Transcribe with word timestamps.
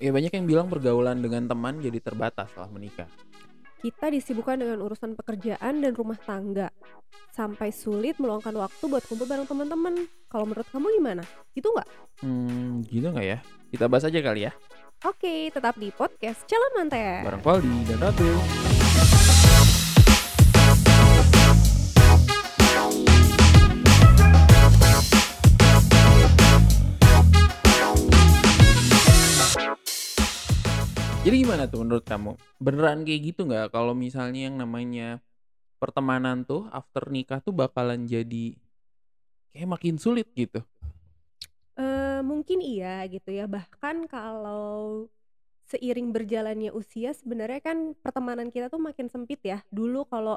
Ya 0.00 0.16
banyak 0.16 0.32
yang 0.32 0.48
bilang 0.48 0.66
pergaulan 0.72 1.20
dengan 1.20 1.44
teman 1.44 1.76
jadi 1.76 2.00
terbatas 2.00 2.48
setelah 2.48 2.72
menikah. 2.72 3.04
Kita 3.84 4.08
disibukkan 4.08 4.56
dengan 4.56 4.80
urusan 4.80 5.12
pekerjaan 5.12 5.84
dan 5.84 5.92
rumah 5.92 6.16
tangga. 6.16 6.72
Sampai 7.28 7.68
sulit 7.68 8.16
meluangkan 8.16 8.56
waktu 8.56 8.84
buat 8.88 9.04
kumpul 9.04 9.28
bareng 9.28 9.44
teman-teman. 9.44 10.08
Kalau 10.32 10.48
menurut 10.48 10.68
kamu 10.72 10.88
gimana? 10.96 11.24
Gitu 11.52 11.68
nggak? 11.68 11.88
Hmm, 12.24 12.80
gitu 12.88 13.12
nggak 13.12 13.26
ya? 13.28 13.38
Kita 13.68 13.92
bahas 13.92 14.08
aja 14.08 14.20
kali 14.24 14.48
ya. 14.48 14.52
Oke, 15.04 15.52
tetap 15.52 15.76
di 15.76 15.92
podcast 15.92 16.48
Calon 16.48 16.72
Manten. 16.80 17.24
Bareng 17.24 17.44
Valdi 17.44 17.78
dan 17.88 17.98
Ratu. 18.00 18.79
Jadi 31.30 31.46
gimana 31.46 31.70
tuh 31.70 31.86
menurut 31.86 32.02
kamu? 32.02 32.34
Beneran 32.58 33.06
kayak 33.06 33.22
gitu 33.22 33.46
nggak 33.46 33.70
kalau 33.70 33.94
misalnya 33.94 34.50
yang 34.50 34.58
namanya 34.58 35.22
pertemanan 35.78 36.42
tuh 36.42 36.66
after 36.74 37.06
nikah 37.06 37.38
tuh 37.38 37.54
bakalan 37.54 38.02
jadi 38.02 38.58
kayak 39.54 39.70
makin 39.70 39.94
sulit 39.94 40.26
gitu? 40.34 40.58
Eh, 41.78 42.18
mungkin 42.26 42.58
iya 42.58 43.06
gitu 43.06 43.30
ya. 43.30 43.46
Bahkan 43.46 44.10
kalau 44.10 45.06
seiring 45.70 46.10
berjalannya 46.10 46.74
usia 46.74 47.14
sebenarnya 47.14 47.62
kan 47.62 47.94
pertemanan 47.94 48.50
kita 48.50 48.66
tuh 48.66 48.82
makin 48.82 49.06
sempit 49.06 49.38
ya. 49.46 49.62
Dulu 49.70 50.10
kalau 50.10 50.34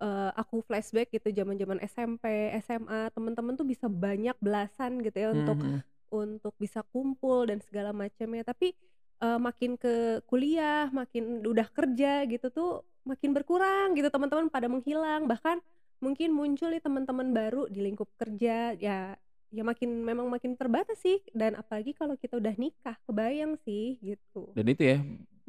eh, 0.00 0.32
aku 0.40 0.64
flashback 0.64 1.12
gitu 1.12 1.36
zaman-zaman 1.36 1.84
SMP, 1.84 2.48
SMA, 2.64 3.12
teman-teman 3.12 3.60
tuh 3.60 3.68
bisa 3.68 3.92
banyak 3.92 4.40
belasan 4.40 5.04
gitu 5.04 5.20
ya 5.20 5.36
untuk 5.36 5.60
Mhm. 5.60 5.84
untuk 6.08 6.56
bisa 6.56 6.80
kumpul 6.88 7.44
dan 7.44 7.60
segala 7.60 7.92
macamnya. 7.92 8.40
Tapi 8.40 8.72
eh, 9.20 9.38
makin 9.40 9.76
ke 9.76 10.24
kuliah, 10.26 10.88
makin 10.92 11.44
udah 11.44 11.68
kerja 11.70 12.24
gitu 12.28 12.48
tuh 12.52 12.70
makin 13.04 13.32
berkurang 13.32 13.96
gitu 13.96 14.08
teman-teman 14.12 14.48
pada 14.52 14.66
menghilang. 14.68 15.24
Bahkan 15.28 15.60
mungkin 16.00 16.32
muncul 16.32 16.72
nih 16.72 16.80
teman-teman 16.80 17.28
baru 17.32 17.68
di 17.68 17.84
lingkup 17.84 18.08
kerja 18.16 18.72
ya 18.80 19.14
ya 19.50 19.62
makin 19.66 20.06
memang 20.06 20.30
makin 20.30 20.54
terbatas 20.54 21.02
sih 21.02 21.18
dan 21.34 21.58
apalagi 21.58 21.90
kalau 21.90 22.14
kita 22.14 22.38
udah 22.38 22.54
nikah 22.54 22.94
kebayang 23.04 23.58
sih 23.66 23.98
gitu. 23.98 24.46
Dan 24.54 24.66
itu 24.70 24.82
ya, 24.86 24.98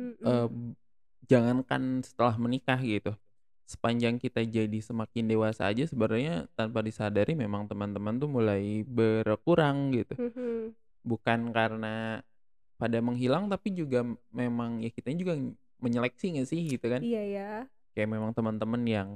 Mm-mm. 0.01 0.17
eee, 0.25 0.47
jangankan 1.29 2.01
setelah 2.01 2.33
menikah 2.41 2.81
gitu, 2.81 3.13
sepanjang 3.69 4.17
kita 4.17 4.41
jadi 4.41 4.79
semakin 4.81 5.29
dewasa 5.29 5.69
aja 5.69 5.85
sebenarnya 5.85 6.49
tanpa 6.57 6.81
disadari 6.81 7.37
memang 7.37 7.69
teman-teman 7.69 8.17
tuh 8.17 8.27
mulai 8.27 8.81
berkurang 8.89 9.93
gitu. 9.93 10.17
Mhm. 10.17 10.73
Bukan 11.05 11.39
karena 11.53 12.25
pada 12.81 12.97
menghilang 12.97 13.45
tapi 13.53 13.69
juga 13.77 14.01
memang 14.33 14.81
ya 14.81 14.89
kitanya 14.89 15.17
juga 15.21 15.33
menyeleksi 15.77 16.25
nggak 16.37 16.47
sih 16.49 16.61
gitu 16.65 16.85
kan. 16.89 17.01
Iya 17.05 17.21
ya. 17.29 17.49
Kayak 17.93 18.09
memang 18.17 18.31
teman-teman 18.33 18.81
yang, 18.87 19.09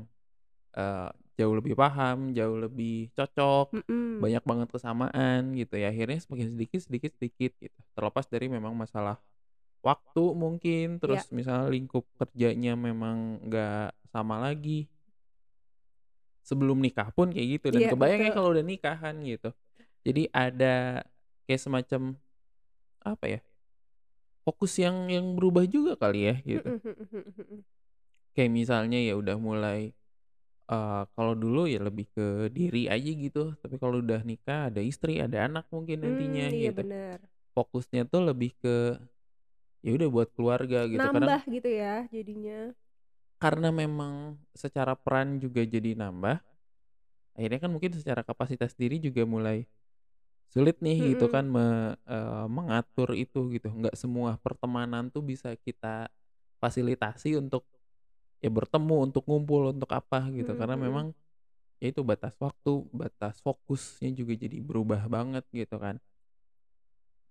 eee, 0.77 1.09
jauh 1.39 1.55
lebih 1.57 1.73
paham, 1.75 2.31
jauh 2.37 2.57
lebih 2.61 3.09
cocok, 3.17 3.73
Mm-mm. 3.75 4.21
banyak 4.23 4.43
banget 4.47 4.67
kesamaan 4.71 5.41
gitu 5.57 5.75
ya, 5.81 5.91
akhirnya 5.91 6.19
semakin 6.23 6.47
sedikit 6.55 6.79
sedikit 6.85 7.11
sedikit 7.17 7.51
gitu. 7.59 7.79
Terlepas 7.97 8.25
dari 8.31 8.47
memang 8.51 8.71
masalah 8.77 9.19
waktu 9.85 10.23
mungkin, 10.35 10.97
terus 11.01 11.29
misalnya 11.31 11.69
lingkup 11.71 12.03
kerjanya 12.19 12.73
memang 12.79 13.41
nggak 13.47 13.93
sama 14.11 14.39
lagi. 14.41 14.87
Sebelum 16.45 16.77
nikah 16.77 17.09
pun 17.09 17.33
kayak 17.33 17.57
gitu 17.57 17.67
dan 17.73 17.81
Iya 17.81 17.89
kebayang 17.89 18.21
ya 18.21 18.29
betul. 18.29 18.37
kalau 18.37 18.49
udah 18.53 18.65
nikah 18.65 18.97
kan 19.01 19.15
gitu. 19.25 19.49
Jadi 20.05 20.29
ada 20.29 21.01
kayak 21.49 21.61
semacam, 21.61 22.01
apa 23.01 23.25
ya, 23.25 23.39
fokus 24.45 24.73
yang 24.83 25.09
yang 25.11 25.25
berubah 25.37 25.65
juga 25.67 25.93
kali 25.99 26.19
ya 26.29 26.35
gitu. 26.45 26.69
Mhm 26.69 26.81
mhm 26.85 26.95
mhm 27.11 27.33
mhm. 27.37 27.65
Kayak 28.35 28.51
misalnya 28.51 28.99
ya 28.99 29.13
udah 29.21 29.37
mulai, 29.39 29.95
eee, 30.71 31.01
kalau 31.15 31.33
dulu 31.37 31.67
ya 31.69 31.79
lebih 31.87 32.07
ke 32.15 32.49
diri 32.53 32.87
aja 32.91 33.11
gitu, 33.25 33.55
tapi 33.61 33.75
kalau 33.81 34.01
udah 34.05 34.21
nikah 34.25 34.69
ada 34.71 34.81
istri, 34.83 35.19
ada 35.23 35.37
anak 35.47 35.65
mungkin 35.73 36.05
nantinya 36.05 36.47
Mmm, 36.47 36.57
iya 36.59 36.71
gitu. 36.71 36.83
bener. 36.83 37.19
Fokusnya 37.55 38.03
tuh 38.11 38.21
lebih 38.29 38.51
ke, 38.61 38.99
ya 39.85 39.91
udah 39.97 40.07
buat 40.11 40.29
keluarga 40.35 40.79
gitu. 40.91 41.05
Nambah 41.07 41.41
gitu 41.55 41.69
ya 41.69 41.93
jadinya. 42.11 42.75
karena 43.39 43.69
memang 43.71 44.39
secara 44.55 44.95
peran 44.97 45.37
juga 45.43 45.61
jadi 45.63 45.93
nambah, 45.95 46.39
akhirnya 47.35 47.59
kan 47.63 47.71
mungkin 47.71 47.91
secara 47.95 48.21
kapasitas 48.23 48.73
diri 48.77 48.97
juga 49.01 49.23
mulai 49.27 49.67
sulit 50.53 50.77
nih 50.81 51.13
gitu 51.15 51.27
Mhm. 51.27 51.33
kan 51.33 51.45
me 51.49 51.65
eee, 52.07 52.45
mengatur 52.51 53.09
itu 53.17 53.39
gitu. 53.55 53.67
Nggak 53.71 53.95
semua 53.99 54.37
pertemanan 54.39 55.09
tuh 55.13 55.21
bisa 55.25 55.53
kita 55.59 56.07
fasilitasi 56.63 57.37
untuk 57.39 57.65
ya 58.43 58.49
bertemu, 58.53 59.09
untuk 59.11 59.23
ngumpul, 59.29 59.73
untuk 59.75 59.91
apa 59.93 60.29
gitu. 60.33 60.53
Mhm 60.53 60.59
Karena 60.59 60.75
memang 60.79 61.07
ya 61.81 61.91
itu 61.93 62.01
batas 62.05 62.35
waktu, 62.41 62.87
batas 62.95 63.39
fokusnya 63.43 64.11
juga 64.15 64.33
jadi 64.39 64.57
berubah 64.63 65.05
banget 65.11 65.45
gitu 65.53 65.77
kan. 65.81 65.99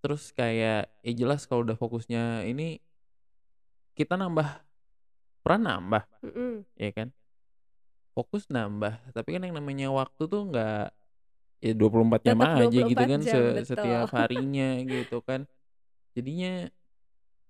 Terus 0.05 0.37
kayak 0.37 0.93
ya 1.01 1.13
jelas 1.17 1.49
kalau 1.49 1.65
udah 1.65 1.81
fokusnya 1.81 2.45
ini 2.45 2.77
kita 3.95 4.19
nambah 4.19 4.49
peran 5.45 5.63
nambah, 5.67 6.03
Mhm. 6.23 6.65
ya 6.79 6.91
kan. 6.95 7.09
Fokus 8.15 8.47
nambah, 8.47 8.95
tapi 9.11 9.35
kan 9.35 9.43
yang 9.43 9.59
namanya 9.59 9.91
waktu 9.91 10.23
tuh 10.31 10.47
nggak 10.47 10.87
ya 11.65 11.73
24 11.81 12.21
jam 12.29 12.39
Tetap 12.39 12.51
aja 12.61 12.79
gitu 12.91 13.03
24 13.03 13.09
kan 13.13 13.21
se 13.33 13.39
jam, 13.39 13.43
betul. 13.57 13.65
setiap 13.71 14.07
harinya 14.17 14.69
gitu 14.95 15.17
kan. 15.29 15.41
Jadinya 16.17 16.53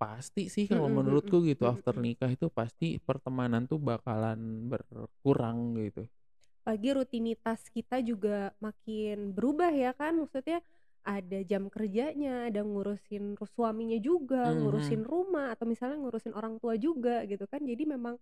pasti 0.00 0.42
sih 0.54 0.64
kalau 0.70 0.88
menurutku 0.96 1.36
gitu 1.50 1.64
after 1.72 1.94
nikah 2.04 2.30
itu 2.36 2.46
pasti 2.58 2.86
pertemanan 3.06 3.62
tuh 3.70 3.78
bakalan 3.88 4.40
berkurang 4.70 5.58
gitu. 5.82 6.02
Apalagi 6.64 6.90
rutinitas 6.96 7.60
kita 7.68 8.00
juga 8.00 8.56
makin 8.56 9.36
berubah 9.36 9.68
ya 9.68 9.92
kan, 9.92 10.16
maksudnya 10.16 10.64
ada 11.04 11.38
jam 11.44 11.68
kerjanya, 11.68 12.48
ada 12.48 12.64
ngurusin 12.64 13.36
ru 13.36 13.44
suaminya 13.44 14.00
juga, 14.00 14.48
Mhm. 14.48 14.56
ngurusin 14.56 15.02
rumah, 15.04 15.52
atau 15.52 15.68
misalnya 15.68 16.00
ngurusin 16.00 16.32
orang 16.32 16.56
tua 16.56 16.74
juga 16.80 17.20
gitu 17.28 17.44
kan. 17.44 17.60
Jadi 17.60 17.84
memang 17.84 18.16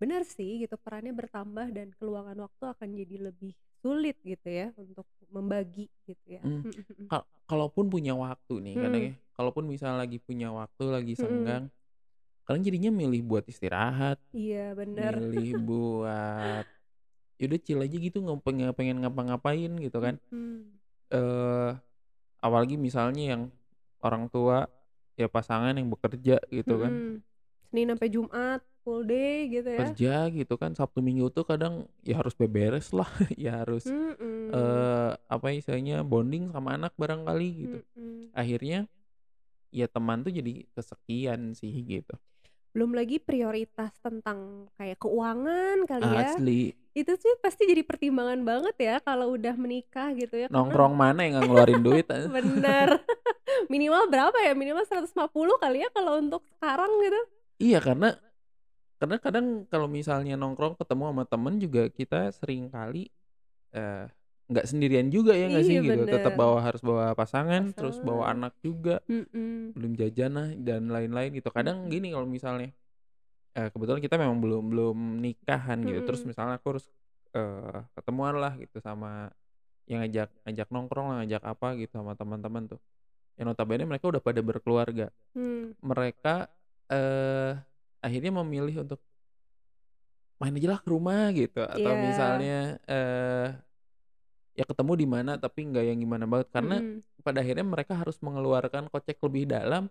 benar 0.00 0.22
sih 0.28 0.60
gitu 0.64 0.76
perannya 0.80 1.12
bertambah 1.16 1.72
dan 1.76 1.88
keluangan 1.96 2.36
waktu 2.44 2.64
akan 2.74 2.88
jadi 3.00 3.16
lebih 3.32 3.52
sulit 3.80 4.16
gitu 4.22 4.48
ya 4.48 4.70
untuk 4.76 5.08
membagi 5.32 5.88
gitu 6.04 6.24
ya. 6.28 6.40
Mhm. 6.44 6.62
ka 7.10 7.24
kalaupun 7.50 7.90
punya 7.90 8.14
waktu 8.14 8.54
nih 8.62 8.74
kadang 8.78 9.02
Mhm. 9.02 9.10
ya, 9.10 9.14
kalaupun 9.34 9.64
misalnya 9.66 9.98
lagi 10.06 10.18
punya 10.22 10.48
waktu, 10.54 10.84
lagi 10.86 11.12
Mhm. 11.16 11.20
senggang, 11.20 11.64
kadang 12.46 12.62
jadinya 12.62 12.90
milih 12.94 13.20
buat 13.26 13.44
istirahat, 13.48 14.20
Iya 14.30 14.76
bener. 14.78 15.18
milih 15.18 15.50
buat 15.68 16.64
ya 17.40 17.44
udah 17.48 17.60
chill 17.64 17.80
aja 17.80 17.96
gitu 17.96 18.20
nggak 18.20 18.44
pengen 18.44 18.68
pengen 18.76 18.96
ngapa-ngapain 19.02 19.72
gitu 19.80 19.98
kan. 19.98 20.20
Mhm. 20.30 20.76
Eee, 21.10 21.70
apalagi 22.38 22.76
misalnya 22.78 23.34
yang 23.36 23.42
orang 24.04 24.28
tua, 24.30 24.68
ya 25.18 25.26
pasangan 25.26 25.74
yang 25.74 25.88
bekerja 25.90 26.38
gitu 26.52 26.74
kan. 26.78 26.92
Mhm. 26.92 27.14
Senin 27.70 27.86
sampai 27.94 28.08
Jumat 28.10 28.60
full 28.90 29.06
day 29.06 29.46
gitu 29.46 29.70
ya. 29.70 29.80
Kerja 29.86 30.14
gitu 30.34 30.54
kan, 30.58 30.74
Sabtu 30.74 30.98
Minggu 30.98 31.30
tuh 31.30 31.46
kadang 31.46 31.86
ya 32.02 32.18
harus 32.18 32.34
beberes 32.34 32.90
lah, 32.90 33.06
ya 33.38 33.62
harus, 33.62 33.86
Mhm. 33.86 34.50
eee, 34.50 35.10
apa 35.30 35.46
istilahnya 35.54 36.02
bonding 36.02 36.50
sama 36.50 36.74
anak 36.74 36.90
barangkali 36.98 37.48
gitu. 37.54 37.78
Mhm. 37.94 38.34
Akhirnya 38.34 38.90
ya 39.70 39.86
teman 39.86 40.26
tuh 40.26 40.34
jadi 40.34 40.66
kesekian 40.74 41.54
sih 41.54 41.70
gitu. 41.86 42.18
Belum 42.74 42.90
lagi 42.98 43.22
prioritas 43.22 43.94
tentang 44.02 44.66
kayak 44.74 44.98
keuangan 44.98 45.86
kali 45.86 46.06
ya. 46.10 46.34
Asli. 46.34 46.74
Itu 46.90 47.14
sih 47.14 47.38
pasti 47.38 47.70
jadi 47.70 47.86
pertimbangan 47.86 48.42
banget 48.42 48.74
ya 48.82 48.94
kalau 48.98 49.38
udah 49.38 49.54
menikah 49.54 50.10
gitu 50.18 50.34
ya, 50.34 50.50
karena 50.50 50.58
Nongkrong 50.66 50.94
mana 50.98 51.22
yang 51.22 51.38
nggak 51.38 51.46
ngeluarin 51.46 51.82
duit, 51.86 52.06
ah. 52.10 52.26
Bener. 52.34 52.98
Minimal 53.70 54.10
berapa 54.10 54.34
ya, 54.42 54.58
minimal 54.58 54.82
150 54.82 55.54
kali 55.62 55.86
ya 55.86 55.88
kalau 55.94 56.18
untuk 56.18 56.42
sekarang 56.58 56.90
gitu. 57.06 57.20
Iya 57.60 57.78
karena 57.78 58.18
karena 59.00 59.16
kadang 59.18 59.46
kalau 59.72 59.88
misalnya 59.88 60.36
nongkrong 60.36 60.76
ketemu 60.78 61.04
sama 61.12 61.24
temen 61.26 61.54
juga 61.58 61.82
kita 61.90 62.30
sering 62.36 62.68
kali, 62.70 63.08
eee, 63.74 64.06
nggak 64.52 64.66
sendirian 64.68 65.08
juga 65.12 65.34
ya 65.38 65.48
nggak 65.50 65.66
sih 65.66 65.78
Iya 65.80 65.82
gitu, 65.82 66.06
tetep 66.10 66.32
bener. 66.32 66.38
bawa 66.38 66.58
harus 66.64 66.82
bawa 66.84 67.14
pasangan, 67.16 67.72
terus 67.76 67.98
bawa 68.04 68.28
Pasangan. 68.28 68.36
anak 68.36 68.54
juga, 68.64 69.00
Mhm. 69.08 69.74
belum 69.76 69.92
jajan 69.98 70.32
lah 70.36 70.48
dan 70.58 70.90
lain-lain 70.92 71.30
gitu. 71.38 71.50
Kadang 71.54 71.88
gini 71.92 72.12
kalau 72.14 72.26
misalnya, 72.28 72.70
eee, 73.58 73.68
kebetulan 73.74 74.00
kita 74.04 74.16
memang 74.20 74.38
belum 74.42 74.64
belum 74.72 74.98
nikahan 75.24 75.82
gitu, 75.88 76.00
terus 76.06 76.22
Mhm. 76.24 76.30
misalnya 76.30 76.56
aku 76.60 76.78
harus, 76.78 76.86
eee, 77.36 77.80
ketemuan 77.98 78.36
lah 78.40 78.54
gitu 78.60 78.78
sama 78.82 79.30
yang 79.90 80.02
ngajak 80.06 80.30
ngajak 80.48 80.68
nongkrong 80.72 81.06
lah, 81.12 81.16
ngajak 81.24 81.42
apa 81.46 81.68
gitu 81.80 81.92
sama 82.00 82.14
teman-teman 82.18 82.64
tuh. 82.76 82.80
Yang 83.40 83.46
notabene 83.56 83.84
mereka 83.88 84.06
udah 84.12 84.22
pada 84.24 84.40
berkeluarga. 84.44 85.08
Mmm. 85.34 85.74
Mereka, 85.84 86.48
eee, 86.92 87.60
akhirnya 88.04 88.32
memilih 88.42 88.84
untuk 88.84 89.00
main 90.40 90.56
aja 90.56 90.68
lah 90.72 90.80
ke 90.80 90.88
rumah 90.88 91.28
gitu, 91.36 91.60
atau 91.60 91.92
Iya. 91.96 92.00
misalnya, 92.00 92.56
eee, 92.88 93.46
ya 94.58 94.64
ketemu 94.66 94.92
di 94.98 95.06
mana 95.06 95.32
tapi 95.38 95.60
nggak 95.70 95.84
yang 95.86 95.98
gimana 96.02 96.24
banget, 96.26 96.48
karena 96.52 96.76
Mhm. 96.82 97.22
pada 97.24 97.38
akhirnya 97.44 97.66
mereka 97.66 97.92
harus 98.00 98.16
mengeluarkan 98.24 98.88
kocek 98.88 99.20
lebih 99.20 99.44
dalam 99.50 99.88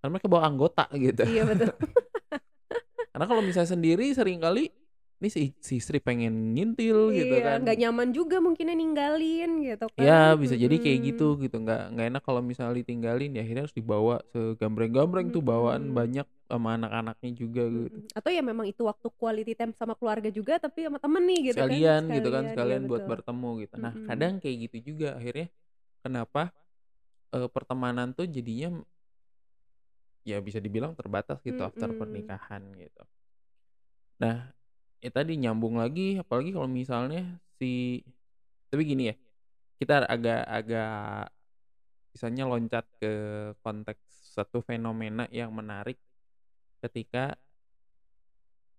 Karena 0.00 0.16
mereka 0.16 0.28
bawa 0.32 0.48
anggota 0.48 0.84
gitu. 0.96 1.22
Iya 1.28 1.44
betul. 1.44 1.76
Karena 3.12 3.26
kalau 3.28 3.42
misalnya 3.44 3.70
sendiri 3.76 4.08
sering 4.16 4.40
kali 4.40 4.72
ini 5.20 5.28
si 5.28 5.40
si 5.60 5.72
istri 5.80 5.98
pengen 6.00 6.56
ngintil 6.56 7.12
gitu 7.12 7.34
Iya, 7.36 7.44
kan. 7.44 7.58
nggak 7.62 7.76
nyaman 7.80 8.08
juga 8.16 8.36
mungkinnya 8.44 8.76
ninggalin 8.76 9.50
gitu 9.68 9.86
Ya 10.00 10.32
kan, 10.32 10.40
bisa 10.40 10.56
jadi 10.56 10.76
kayak 10.80 10.98
gitu 11.12 11.36
gitu, 11.44 11.56
nggak 11.60 11.80
nggak 11.92 12.06
enak 12.08 12.22
kalau 12.24 12.40
misalnya 12.40 12.80
ditinggalin 12.80 13.36
ya 13.36 13.42
akhirnya 13.44 13.62
harus 13.68 13.76
dibawa 13.76 14.14
segambreng-gambreng 14.32 15.28
tuh 15.34 15.42
bawaan 15.44 15.92
banyak 15.92 16.24
sama 16.48 16.68
anak-anaknya 16.80 17.30
juga 17.36 17.62
gitu. 17.68 17.98
Atau 18.16 18.30
ya 18.32 18.42
memang 18.42 18.66
itu 18.70 18.82
waktu 18.86 19.06
quality 19.18 19.52
time 19.58 19.72
sama 19.76 19.94
keluarga 19.98 20.30
juga 20.30 20.56
tapi 20.62 20.86
sama 20.86 20.98
temen 21.02 21.22
nih 21.26 21.38
gitu 21.52 21.60
kan, 21.60 21.68
Sekalian 21.68 22.02
gitu 22.16 22.28
kan, 22.30 22.44
sekalian, 22.44 22.52
sekalian 22.54 22.82
buat 22.88 23.02
betul. 23.02 23.10
bertemu 23.18 23.50
gitu. 23.66 23.74
Nah 23.76 23.92
Mhm. 23.94 24.06
kadang 24.08 24.32
kayak 24.40 24.56
gitu 24.70 24.76
juga 24.94 25.08
akhirnya 25.18 25.46
kenapa, 26.04 26.42
eee, 27.34 27.48
pertemanan 27.52 28.08
tuh 28.16 28.26
jadinya 28.30 28.68
ya 30.24 30.36
bisa 30.40 30.60
dibilang 30.60 30.92
terbatas 30.96 31.40
gitu 31.44 31.60
after 31.64 31.90
Mhm. 31.92 31.98
pernikahan 32.00 32.62
gitu. 32.76 33.02
Nah, 34.20 34.52
ya 35.00 35.10
tadi 35.12 35.36
nyambung 35.40 35.80
lagi 35.80 36.20
apalagi 36.20 36.52
kalau 36.52 36.68
misalnya 36.68 37.40
si 37.56 38.04
tapi 38.70 38.86
gini 38.86 39.10
ya, 39.10 39.14
kita 39.82 40.06
agak 40.06 40.46
agak 40.46 41.26
misalnya 42.14 42.44
loncat 42.46 42.86
ke 43.02 43.12
konteks 43.66 44.30
satu 44.38 44.62
fenomena 44.62 45.26
yang 45.34 45.50
menarik 45.50 45.98
ketika 46.78 47.34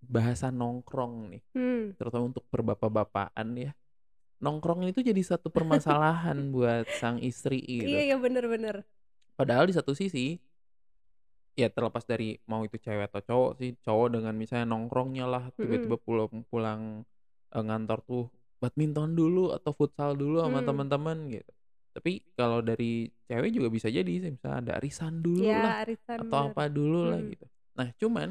bahasa 0.02 0.50
nongkrong 0.50 1.36
nih, 1.36 1.44
Mmm. 1.54 2.00
terutama 2.00 2.32
untuk 2.32 2.48
per 2.48 2.64
bapak-bapakan 2.66 3.48
ya. 3.60 3.72
Nongkrong 4.42 4.90
itu 4.90 5.06
jadi 5.06 5.22
satu 5.22 5.54
permasalahan 5.54 6.40
buat 6.56 6.90
sang 6.98 7.22
istri 7.22 7.62
Iya 7.62 7.84
gitu. 7.86 7.98
iya, 8.10 8.16
bener 8.18 8.50
bener. 8.50 8.76
Padahal 9.38 9.70
di 9.70 9.76
satu 9.78 9.94
sisi 9.94 10.42
ya 11.60 11.68
terlepas 11.72 12.04
dari 12.08 12.40
mau 12.48 12.64
itu 12.64 12.78
cewek 12.80 13.12
atau 13.12 13.22
cowok 13.24 13.52
sih, 13.60 13.72
cowok 13.84 14.08
dengan 14.20 14.34
misalnya 14.40 14.68
nongkrongnya 14.72 15.26
lah 15.28 15.44
tiba-tiba 15.60 16.00
pulang 16.00 16.44
pulang, 16.48 16.82
eee, 17.54 17.64
ngantor 17.68 18.00
tuh 18.08 18.24
badminton 18.62 19.14
dulu 19.18 19.52
atau 19.56 19.72
futsal 19.76 20.16
dulu 20.16 20.40
sama 20.44 20.62
Mmm. 20.62 20.66
temen-temen 20.66 21.18
gitu. 21.42 21.52
Tapi 21.98 22.24
kalau 22.40 22.64
dari 22.64 23.12
cewek 23.28 23.52
juga 23.52 23.68
bisa 23.74 23.88
jadi 23.92 24.08
sih 24.24 24.32
misalnya 24.32 24.60
ada 24.64 24.72
arisan 24.80 25.20
dulu 25.20 25.52
lah, 25.60 25.76
Iya, 25.76 25.82
arisan 25.84 26.22
atau 26.22 26.38
bener. 26.38 26.56
apa 26.56 26.72
dulu 26.72 27.04
lah 27.12 27.20
Mhm. 27.20 27.28
gitu. 27.28 27.46
Nah 27.78 27.90
cuman 28.00 28.30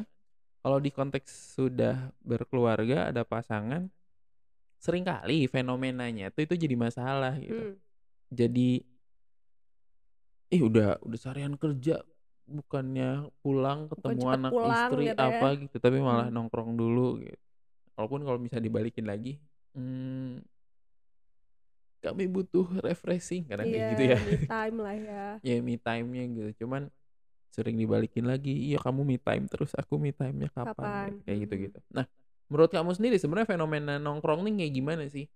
kalau 0.64 0.78
di 0.82 0.90
konteks 0.92 1.56
sudah 1.58 2.12
berkeluarga, 2.24 3.10
ada 3.12 3.22
pasangan, 3.24 3.88
sering 4.80 5.04
kali 5.06 5.46
fenomenanya 5.50 6.32
tuh 6.34 6.44
itu 6.48 6.54
jadi 6.68 6.76
masalah 6.78 7.36
gitu. 7.40 7.62
Mmm. 7.62 7.80
Jadi 8.32 8.82
ih 10.50 10.62
udah 10.66 10.98
udah 11.06 11.18
seharian 11.18 11.54
kerja, 11.54 12.02
bukannya 12.50 13.30
pulang 13.42 13.86
Bukan 13.96 14.14
ketemu 14.14 14.22
cepet 14.22 14.40
anak, 14.40 14.54
pulang 14.54 14.90
istri, 14.98 15.06
gitu 15.06 15.22
ya. 15.34 15.38
apa 15.38 15.56
gitu, 15.62 15.76
tapi 15.78 15.98
malah 16.02 16.26
Mhm. 16.26 16.34
nongkrong 16.34 16.74
dulu 16.80 17.22
gitu. 17.22 17.38
Walaupun 17.98 18.22
kalau 18.26 18.38
misalnya 18.42 18.66
dibalikin 18.70 19.06
lagi, 19.08 19.38
mmm 19.76 20.42
kami 22.00 22.24
butuh 22.32 22.64
refreshing, 22.80 23.44
kadang 23.44 23.68
Iya, 23.68 23.76
kayak 23.76 23.84
gitu 23.92 24.02
ya. 24.08 24.16
me 24.24 24.32
time 24.48 24.76
lah 24.84 24.96
ya. 25.08 25.40
Ya 25.44 25.56
me 25.64 25.76
time-nya 25.80 26.22
gitu, 26.36 26.64
cuman 26.66 26.92
sering 27.54 27.76
dibalikin 27.80 28.26
lagi, 28.28 28.52
"Iya 28.72 28.78
kamu 28.82 29.02
me 29.06 29.16
time 29.20 29.44
terus, 29.50 29.72
aku 29.78 29.96
me 30.00 30.12
time-nya 30.14 30.48
kapan?" 30.52 30.90
Kapan? 30.90 31.24
Kayak 31.24 31.38
Mhm. 31.44 31.46
gitu-gitu. 31.48 31.78
Nah, 31.92 32.06
menurut 32.52 32.70
kamu 32.72 32.92
sendiri 32.96 33.16
sebenarnya 33.20 33.48
fenomena 33.56 33.96
nongkrong 34.02 34.44
nih 34.48 34.54
kayak 34.66 34.74
gimana 34.76 35.04
sih? 35.12 35.26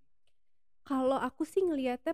Kalau 0.84 1.16
aku 1.16 1.48
sih 1.48 1.64
ngelihatnya 1.64 2.12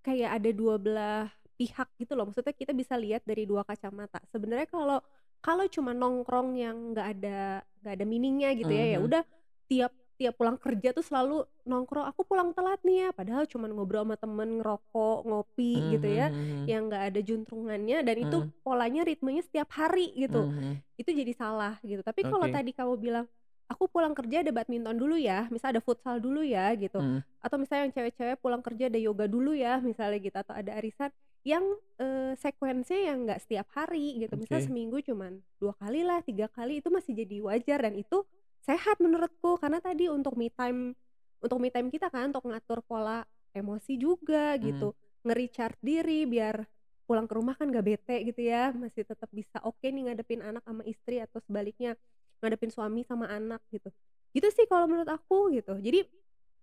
kayak 0.00 0.40
ada 0.40 0.50
dua 0.56 0.74
belah 0.80 1.28
pihak 1.58 1.88
gitu 2.00 2.12
loh, 2.16 2.28
maksudnya 2.28 2.52
kita 2.56 2.72
bisa 2.76 2.94
lihat 3.00 3.24
dari 3.24 3.44
dua 3.48 3.64
kacamata. 3.64 4.20
Sebenarnya 4.32 4.68
kalau 4.68 5.00
kalau 5.40 5.64
cuma 5.70 5.92
nongkrong 5.96 6.56
yang 6.58 6.92
nggak 6.92 7.08
ada 7.20 7.40
nggak 7.82 7.92
ada 7.96 8.04
meaning-nya 8.08 8.50
gitu 8.60 8.72
ya, 8.72 8.84
ya 8.96 8.98
Mhm. 8.98 9.04
udah 9.04 9.22
tiap 9.70 9.92
tiap 10.16 10.32
pulang 10.40 10.56
kerja 10.56 10.96
tuh 10.96 11.04
selalu 11.04 11.44
nongkrong, 11.68 12.08
"Aku 12.08 12.24
pulang 12.24 12.52
telat 12.56 12.80
nih 12.88 13.08
ya," 13.08 13.10
padahal 13.12 13.44
cuman 13.44 13.68
ngobrol 13.76 14.04
sama 14.08 14.16
temen, 14.16 14.48
ngerokok, 14.60 15.18
ngopi 15.28 15.92
gitu 15.96 16.08
Mhm 16.08 16.16
ya, 16.20 16.32
mhm. 16.32 16.66
yang 16.68 16.88
nggak 16.88 17.02
ada 17.12 17.20
juntrungannya 17.20 18.00
dan 18.00 18.16
itu 18.16 18.40
Mhm. 18.40 18.52
polanya 18.64 19.04
ritmenya 19.04 19.44
setiap 19.44 19.68
hari 19.76 20.12
gitu. 20.16 20.48
Mhm. 20.48 20.82
Itu 20.96 21.12
jadi 21.12 21.32
salah 21.36 21.76
gitu. 21.84 22.00
Tapi 22.00 22.24
kalau 22.24 22.48
Oke. 22.48 22.52
tadi 22.52 22.72
kamu 22.72 22.96
bilang, 22.96 23.26
"Aku 23.68 23.88
pulang 23.92 24.16
kerja 24.16 24.40
ada 24.40 24.52
badminton 24.56 24.96
dulu 24.96 25.16
ya," 25.20 25.48
misal 25.52 25.76
ada 25.76 25.82
futsal 25.84 26.16
dulu 26.20 26.40
ya 26.40 26.72
gitu, 26.80 27.00
Mhm. 27.00 27.20
atau 27.44 27.56
misalnya 27.60 27.88
yang 27.90 27.94
cewek-cewek 27.96 28.36
pulang 28.40 28.62
kerja 28.64 28.88
ada 28.88 28.96
yoga 29.00 29.26
dulu 29.28 29.52
ya 29.52 29.78
misalnya 29.84 30.18
gitu, 30.22 30.36
atau 30.40 30.54
ada 30.56 30.72
arisan 30.80 31.12
yang, 31.46 31.62
eee, 32.02 32.34
sekuensinya 32.42 33.02
yang 33.14 33.18
nggak 33.28 33.40
setiap 33.46 33.68
hari 33.78 34.18
gitu, 34.18 34.34
misal 34.34 34.58
Oke. 34.58 34.66
seminggu 34.66 34.98
cuman 35.06 35.38
2 35.62 35.72
kali 35.78 36.02
lah, 36.02 36.18
3 36.26 36.50
kali, 36.50 36.82
itu 36.82 36.90
masih 36.90 37.14
jadi 37.14 37.38
wajar 37.46 37.78
dan 37.86 37.94
itu 37.94 38.26
sehat 38.66 38.98
menurutku. 38.98 39.54
Karena 39.62 39.78
tadi 39.78 40.10
untuk 40.10 40.34
me 40.34 40.50
time 40.50 40.98
untuk 41.38 41.58
me 41.62 41.70
time 41.70 41.88
kita 41.94 42.10
kan, 42.10 42.34
untuk 42.34 42.48
ngatur 42.50 42.82
pola 42.82 43.22
emosi 43.54 43.94
juga 44.00 44.58
gitu, 44.58 44.92
nge-recharge 45.22 45.78
diri 45.84 46.26
biar 46.26 46.66
pulang 47.06 47.30
ke 47.30 47.34
rumah 47.38 47.54
kan 47.54 47.70
nggak 47.70 47.86
bete 47.86 48.16
gitu 48.26 48.42
ya, 48.42 48.74
masih 48.74 49.06
tetap 49.06 49.30
bisa 49.30 49.62
oke 49.62 49.84
nih 49.86 50.10
ngadepin 50.10 50.42
anak 50.42 50.64
sama 50.66 50.82
istri 50.88 51.22
atau 51.22 51.38
sebaliknya 51.44 51.94
ngadepin 52.42 52.70
suami 52.74 53.06
sama 53.06 53.30
anak 53.30 53.62
gitu. 53.70 53.88
Gitu 54.34 54.48
sih 54.52 54.66
kalau 54.68 54.90
menurut 54.90 55.08
aku 55.08 55.54
gitu. 55.54 55.78
Jadi 55.78 56.02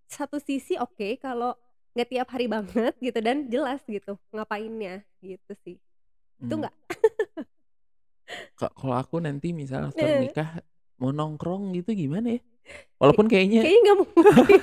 satu 0.09 0.37
sisi 0.41 0.77
oke 0.79 1.17
kalau 1.21 1.55
nggak 1.93 2.09
tiap 2.09 2.27
hari 2.33 2.45
banget 2.49 2.93
gitu 2.97 3.19
dan 3.21 3.45
jelas 3.49 3.81
gitu 3.85 4.17
ngapainnya, 4.33 5.05
gitu 5.21 5.53
sih. 5.61 5.77
Itu 6.41 6.53
Mmm. 6.57 6.61
nggak? 6.65 6.75
Kalau 8.57 8.95
aku 8.97 9.17
nanti 9.21 9.53
misal 9.53 9.89
after 9.89 10.05
Heeh. 10.09 10.21
nikah 10.29 10.49
mau 11.01 11.09
nongkrong 11.13 11.73
gitu 11.77 11.93
gimana 11.93 12.37
ya? 12.37 12.41
Walaupun 13.01 13.27
kayaknya 13.27 13.61
Kayaknya 13.65 13.81
nggak 13.83 13.97
mungkin. 13.99 14.59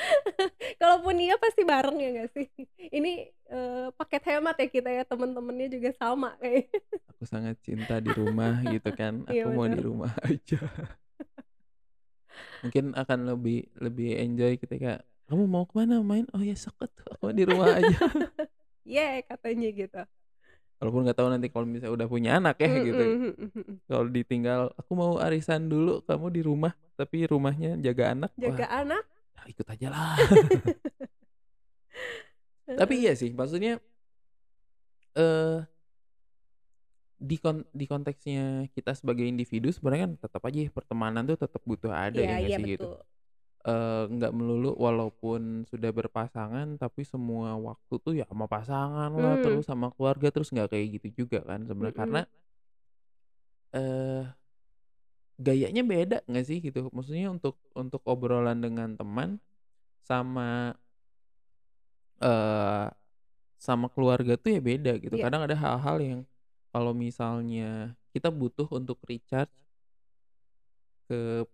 Kalaupun 0.80 1.16
iya 1.20 1.34
pasti 1.36 1.62
bareng 1.64 1.96
ya 2.00 2.08
nggak 2.16 2.30
sih? 2.32 2.46
Ini, 2.88 3.12
eee, 3.52 3.86
paket 3.96 4.22
hemat 4.32 4.56
ya 4.56 4.68
kita 4.68 4.88
ya, 4.92 5.02
temen-temennya 5.04 5.68
juga 5.76 5.90
sama 5.96 6.36
kayaknya. 6.40 6.78
Aku 7.16 7.24
sangat 7.28 7.56
cinta 7.60 8.00
di 8.00 8.12
rumah 8.16 8.56
gitu 8.64 8.90
kan, 8.96 9.24
Iya 9.28 9.44
aku 9.44 9.48
mau 9.52 9.66
di 9.68 9.80
rumah 9.80 10.12
aja. 10.24 10.56
Mungkin 12.64 12.92
akan 12.96 13.18
lebih 13.36 13.68
lebih 13.80 14.08
enjoy 14.20 14.52
ketika, 14.60 15.00
"Kamu 15.30 15.44
mau 15.46 15.64
ke 15.64 15.74
mana 15.78 16.02
main?" 16.02 16.26
"Oh 16.34 16.42
ya 16.42 16.58
atuh, 16.58 17.06
aku 17.14 17.30
di 17.30 17.46
rumah 17.46 17.78
aja." 17.78 17.94
Ye 18.84 19.22
katanya 19.28 19.68
gitu. 19.70 20.00
Walaupun 20.80 21.00
nggak 21.04 21.18
tahu 21.20 21.28
nanti 21.28 21.46
kalau 21.52 21.66
misalnya 21.68 21.92
udah 21.92 22.08
punya 22.08 22.30
anak 22.40 22.56
ya 22.58 22.68
Mhm 22.72 22.84
gitu. 22.88 23.04
mhm 23.04 23.32
mhm. 23.54 23.74
Kalau 23.90 24.06
ditinggal, 24.08 24.60
"Aku 24.80 24.92
mau 24.96 25.18
arisan 25.20 25.68
dulu, 25.68 26.00
kamu 26.08 26.26
di 26.32 26.40
rumah, 26.46 26.72
tapi 26.96 27.26
rumahnya 27.28 27.76
jaga 27.84 28.16
anak." 28.16 28.30
Jaga 28.38 28.66
Wah, 28.66 28.82
anak. 28.82 29.04
ah 29.38 29.46
ikut 29.50 29.66
ajalah. 29.68 30.16
Tapi 32.78 32.94
Heeh. 32.96 33.02
iya 33.02 33.12
sih, 33.18 33.30
maksudnya 33.34 33.80
eee 35.16 35.66
di 37.20 37.36
kon 37.36 37.60
di 37.76 37.84
konteksnya 37.84 38.64
kita 38.72 38.96
sebagai 38.96 39.28
individu 39.28 39.68
sebenarnya 39.68 40.08
kan 40.08 40.12
tetap 40.24 40.40
aja 40.48 40.58
ya 40.64 40.70
pertemanan 40.72 41.28
tuh 41.28 41.36
tetap 41.36 41.60
butuh 41.68 41.92
ada 41.92 42.24
Iya 42.24 42.34
ya 42.40 42.48
iya 42.48 42.56
sih 42.56 42.64
gitu. 42.64 42.96
Betul. 43.64 43.68
Eee, 43.68 44.08
nggak 44.16 44.32
melulu 44.32 44.72
walaupun 44.80 45.68
sudah 45.68 45.92
berpasangan 45.92 46.80
tapi 46.80 47.04
semua 47.04 47.60
waktu 47.60 47.94
tuh 48.00 48.14
ya 48.16 48.24
sama 48.24 48.48
pasangan 48.48 49.12
lah, 49.12 49.36
Mmm. 49.36 49.36
terus 49.36 49.68
sama 49.68 49.92
keluarga, 49.92 50.32
terus 50.32 50.48
nggak 50.48 50.72
kayak 50.72 50.86
gitu 50.96 51.08
juga 51.28 51.44
kan 51.44 51.68
sebenarnya. 51.68 51.92
Karena 52.00 52.20
Mhm. 52.20 52.26
eee, 53.72 54.24
gayanya 55.40 55.82
beda 55.86 56.18
nggak 56.28 56.44
sih 56.48 56.58
gitu? 56.64 56.88
Maksudnya 56.94 57.28
untuk 57.32 57.56
untuk 57.76 58.02
obrolan 58.06 58.58
dengan 58.64 58.94
teman 58.98 59.40
sama 60.04 60.74
eee, 62.20 62.86
sama 63.60 63.88
keluarga 63.94 64.34
tuh 64.40 64.50
ya 64.58 64.62
beda 64.62 64.92
gitu. 65.02 65.16
Iya. 65.16 65.24
Kadang 65.24 65.42
ada 65.46 65.56
hal-hal 65.58 65.98
yang 66.02 66.20
kalau 66.74 66.92
misalnya 66.96 67.96
kita 68.14 68.28
butuh 68.32 68.68
untuk 68.72 68.98
recharge 69.08 69.52
ke 71.08 71.44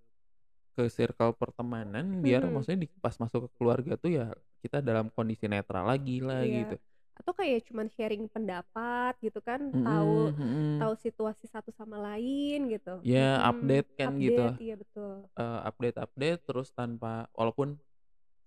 ke 0.76 0.83
circle 0.92 1.33
pertemanan 1.40 2.06
biar 2.25 2.42
Mhm. 2.42 2.52
maksudnya 2.52 2.80
di 2.85 2.88
pas 3.04 3.16
masuk 3.23 3.49
ke 3.49 3.50
keluarga 3.59 3.92
tuh 4.02 4.11
ya 4.18 4.26
kita 4.62 4.78
dalam 4.85 5.06
kondisi 5.16 5.47
netral 5.49 5.85
lagi 5.92 6.21
lah 6.21 6.42
Iya. 6.42 6.59
gitu. 6.59 6.76
Atau 7.16 7.33
kayak 7.38 7.64
cuman 7.68 7.88
sharing 7.97 8.25
pendapat 8.28 9.12
gitu 9.25 9.40
kan, 9.40 9.61
tahu 9.80 10.28
Mhm 10.28 10.37
mhm. 10.37 10.76
tahu 10.80 10.92
situasi 11.00 11.45
satu 11.49 11.71
sama 11.73 11.97
lain 12.06 12.59
gitu. 12.73 12.90
Ya 13.04 13.40
Mhm, 13.40 13.49
update 13.50 13.88
kan 13.99 14.11
gitu. 14.21 14.42
update, 14.42 14.56
iya 14.64 14.75
betul. 14.76 15.12
Eee, 15.38 15.61
update-update 15.68 16.40
terus 16.49 16.68
tanpa 16.73 17.28
walaupun 17.37 17.76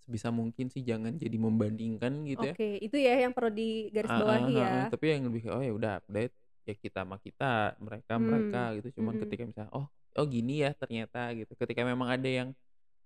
sebisa 0.04 0.30
mungkin 0.34 0.68
sih 0.74 0.82
jangan 0.86 1.16
jadi 1.20 1.38
membandingkan 1.38 2.26
gitu 2.30 2.54
ya. 2.54 2.56
Oke, 2.56 2.78
itu 2.86 2.96
ya 2.98 3.14
yang 3.26 3.34
perlu 3.36 3.52
digarisbawahi 3.52 4.54
heeh, 4.56 4.64
ya. 4.64 4.90
tapi 4.92 5.06
yang 5.14 5.28
lebih 5.30 5.44
oh 5.52 5.62
ya 5.62 5.72
udah 5.76 5.92
update, 6.04 6.34
ya 6.68 6.74
kita 6.78 7.02
mah 7.08 7.20
kita, 7.22 7.76
mereka 7.82 8.14
mereka 8.22 8.62
Mmm, 8.62 8.80
gitu. 8.80 9.02
Cuman 9.02 9.16
mhm. 9.16 9.22
ketika 9.22 9.44
misalnya, 9.50 9.72
oh 9.76 9.88
oh 10.18 10.26
gini 10.30 10.64
ya 10.66 10.72
ternyata 10.78 11.32
gitu. 11.38 11.52
Ketika 11.58 11.82
memang 11.86 12.10
ada 12.16 12.30
yang 12.30 12.50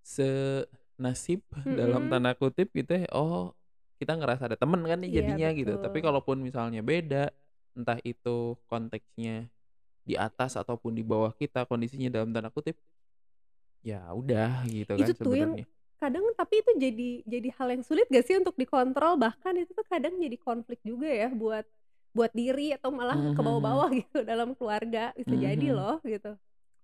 senasib 0.04 1.42
dalam 1.66 2.06
Mhm. 2.06 2.12
tanda 2.12 2.32
kutip 2.38 2.70
gitu 2.76 2.92
ya, 3.04 3.08
oh 3.16 3.56
kita 4.00 4.14
ngerasa 4.20 4.52
ada 4.52 4.58
temen 4.60 4.82
kan 4.84 5.00
nih 5.00 5.12
Iya 5.12 5.22
jadinya 5.24 5.50
gitu. 5.56 5.74
Tapi 5.80 5.98
kalaupun 6.04 6.38
misalnya 6.44 6.82
beda, 6.84 7.32
entah 7.78 8.00
itu 8.04 8.56
konteksnya 8.70 9.48
di 10.08 10.16
atas 10.20 10.56
ataupun 10.60 10.92
di 10.98 11.04
bawah 11.06 11.32
kita 11.36 11.66
kondisinya 11.70 12.10
dalam 12.12 12.32
tanda 12.36 12.52
kutip, 12.52 12.76
ya 13.84 14.00
udah 14.16 14.64
gitu 14.68 14.94
kan 15.00 15.10
Itu 15.10 15.12
tuh 15.16 15.36
yang 15.36 15.54
sebenarnya. 15.54 15.66
kadang 16.04 16.26
tapi 16.36 16.60
itu 16.60 16.72
jadi 16.76 17.10
jadi 17.24 17.50
hal 17.56 17.68
yang 17.80 17.84
sulit 17.88 18.06
gak 18.12 18.26
sih 18.28 18.36
untuk 18.40 18.56
dikontrol? 18.60 19.16
Bahkan 19.16 19.54
itu 19.64 19.72
tuh 19.72 19.86
kadang 19.88 20.20
jadi 20.20 20.36
konflik 20.40 20.80
juga 20.84 21.08
ya 21.08 21.30
buat 21.32 21.66
buat 22.14 22.30
diri 22.36 22.76
atau 22.78 22.94
malah 22.94 23.18
Mhm 23.18 23.32
mhm. 23.34 23.34
kebawa-bawa 23.38 23.86
gitu 24.00 24.22
dalam 24.22 24.54
keluarga, 24.54 25.16
bisa 25.18 25.34
Mhm 25.34 25.42
jadi 25.48 25.68
mhm. 25.72 25.76
loh 25.78 25.98
gitu. 26.06 26.32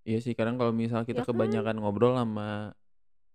Iya 0.10 0.18
sih 0.25 0.34
kadang 0.34 0.58
kalau 0.58 0.74
misal 0.74 1.06
kita 1.06 1.22
Ya 1.22 1.25
kan? 1.25 1.30
kebanyakan 1.38 1.75
ngobrol 1.86 2.18
sama 2.18 2.74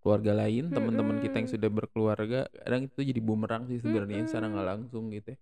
keluarga 0.03 0.33
lain, 0.45 0.69
teman-teman 0.75 1.17
kita 1.23 1.35
yang 1.41 1.49
sudah 1.49 1.69
berkeluarga, 1.71 2.39
kadang 2.63 2.85
itu 2.91 2.99
jadi 3.01 3.21
bumerang 3.23 3.63
sih 3.71 3.79
sebenarnya 3.81 4.27
secara 4.27 4.51
nggak 4.53 4.67
langsung 4.71 5.09
gitu 5.15 5.33
ya. 5.33 5.39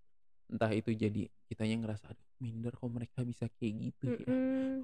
Entah 0.53 0.71
itu 0.73 0.91
jadi 0.93 1.21
kitanya 1.49 1.75
ngerasa, 1.83 2.05
"Aduh 2.13 2.27
minder 2.43 2.73
kok 2.77 2.91
mereka 2.91 3.19
bisa 3.25 3.45
kayak 3.59 3.73
gitu 3.91 4.05
ya, 4.23 4.33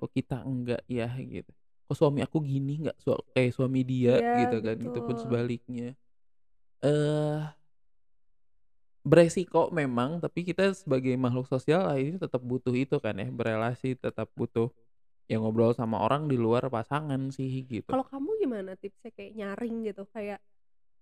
kok 0.02 0.12
kita 0.16 0.38
enggak 0.46 0.82
ya?" 0.90 1.10
Gitu. 1.20 1.52
"Kok 1.90 1.96
suami 1.98 2.20
aku 2.26 2.38
gini 2.44 2.74
nggak 2.88 2.98
sua 3.04 3.16
kayak 3.36 3.54
suami 3.56 3.82
dia?" 3.88 4.20
Iya, 4.20 4.48
Gitu 4.48 4.58
kan, 4.66 4.76
gitu 4.82 5.00
pun 5.06 5.16
sebaliknya. 5.20 5.96
Eee 6.84 7.42
beresiko 9.08 9.72
memang, 9.72 10.20
tapi 10.20 10.44
kita 10.44 10.76
sebagai 10.76 11.16
makhluk 11.16 11.48
sosial 11.48 11.88
akhirnya 11.88 12.20
tetap 12.28 12.42
butuh 12.44 12.76
itu 12.76 13.00
kan 13.00 13.16
ya, 13.16 13.28
berelasi, 13.32 13.96
tetap 13.96 14.28
butuh 14.36 14.68
ya 15.30 15.38
ngobrol 15.38 15.72
sama 15.78 16.02
orang 16.02 16.26
di 16.26 16.36
luar 16.42 16.68
pasangan 16.74 17.30
sih 17.30 17.64
gitu. 17.70 17.94
Kalau 17.94 18.06
kamu 18.06 18.30
gimana 18.42 18.72
tipsnya 18.78 19.12
kayak 19.14 19.32
nyaring 19.38 19.76
gitu, 19.86 20.04
kayak, 20.10 20.40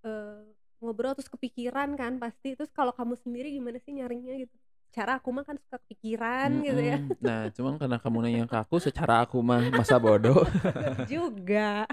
eee, 0.05 0.43
ngobrol 0.84 1.13
terus 1.17 1.31
kepikiran 1.31 1.96
kan 2.00 2.19
pasti, 2.22 2.53
terus 2.60 2.72
kalau 2.75 2.93
kamu 2.93 3.15
sendiri 3.17 3.50
gimana 3.55 3.77
sih 3.81 3.96
nyaringnya 3.96 4.36
gitu? 4.48 4.55
Cara 4.96 5.19
aku 5.19 5.29
mah 5.36 5.43
kan 5.48 5.57
suka 5.60 5.77
kepikiran 5.88 6.50
gitu 6.63 6.79
ya. 6.81 6.98
Nah, 7.24 7.41
cuman 7.55 7.75
karena 7.79 7.98
kamu 8.03 8.17
nanya 8.27 8.43
ke 8.50 8.57
aku 8.60 8.77
secara 8.84 9.24
aku 9.27 9.39
mah 9.43 9.63
masa 9.74 9.98
bodoh. 10.00 10.43
Juga. 11.12 11.88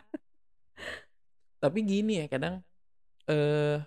Tapi 1.63 1.79
gini 1.87 2.21
ya 2.23 2.27
kadang, 2.29 2.61
eee 3.31 3.81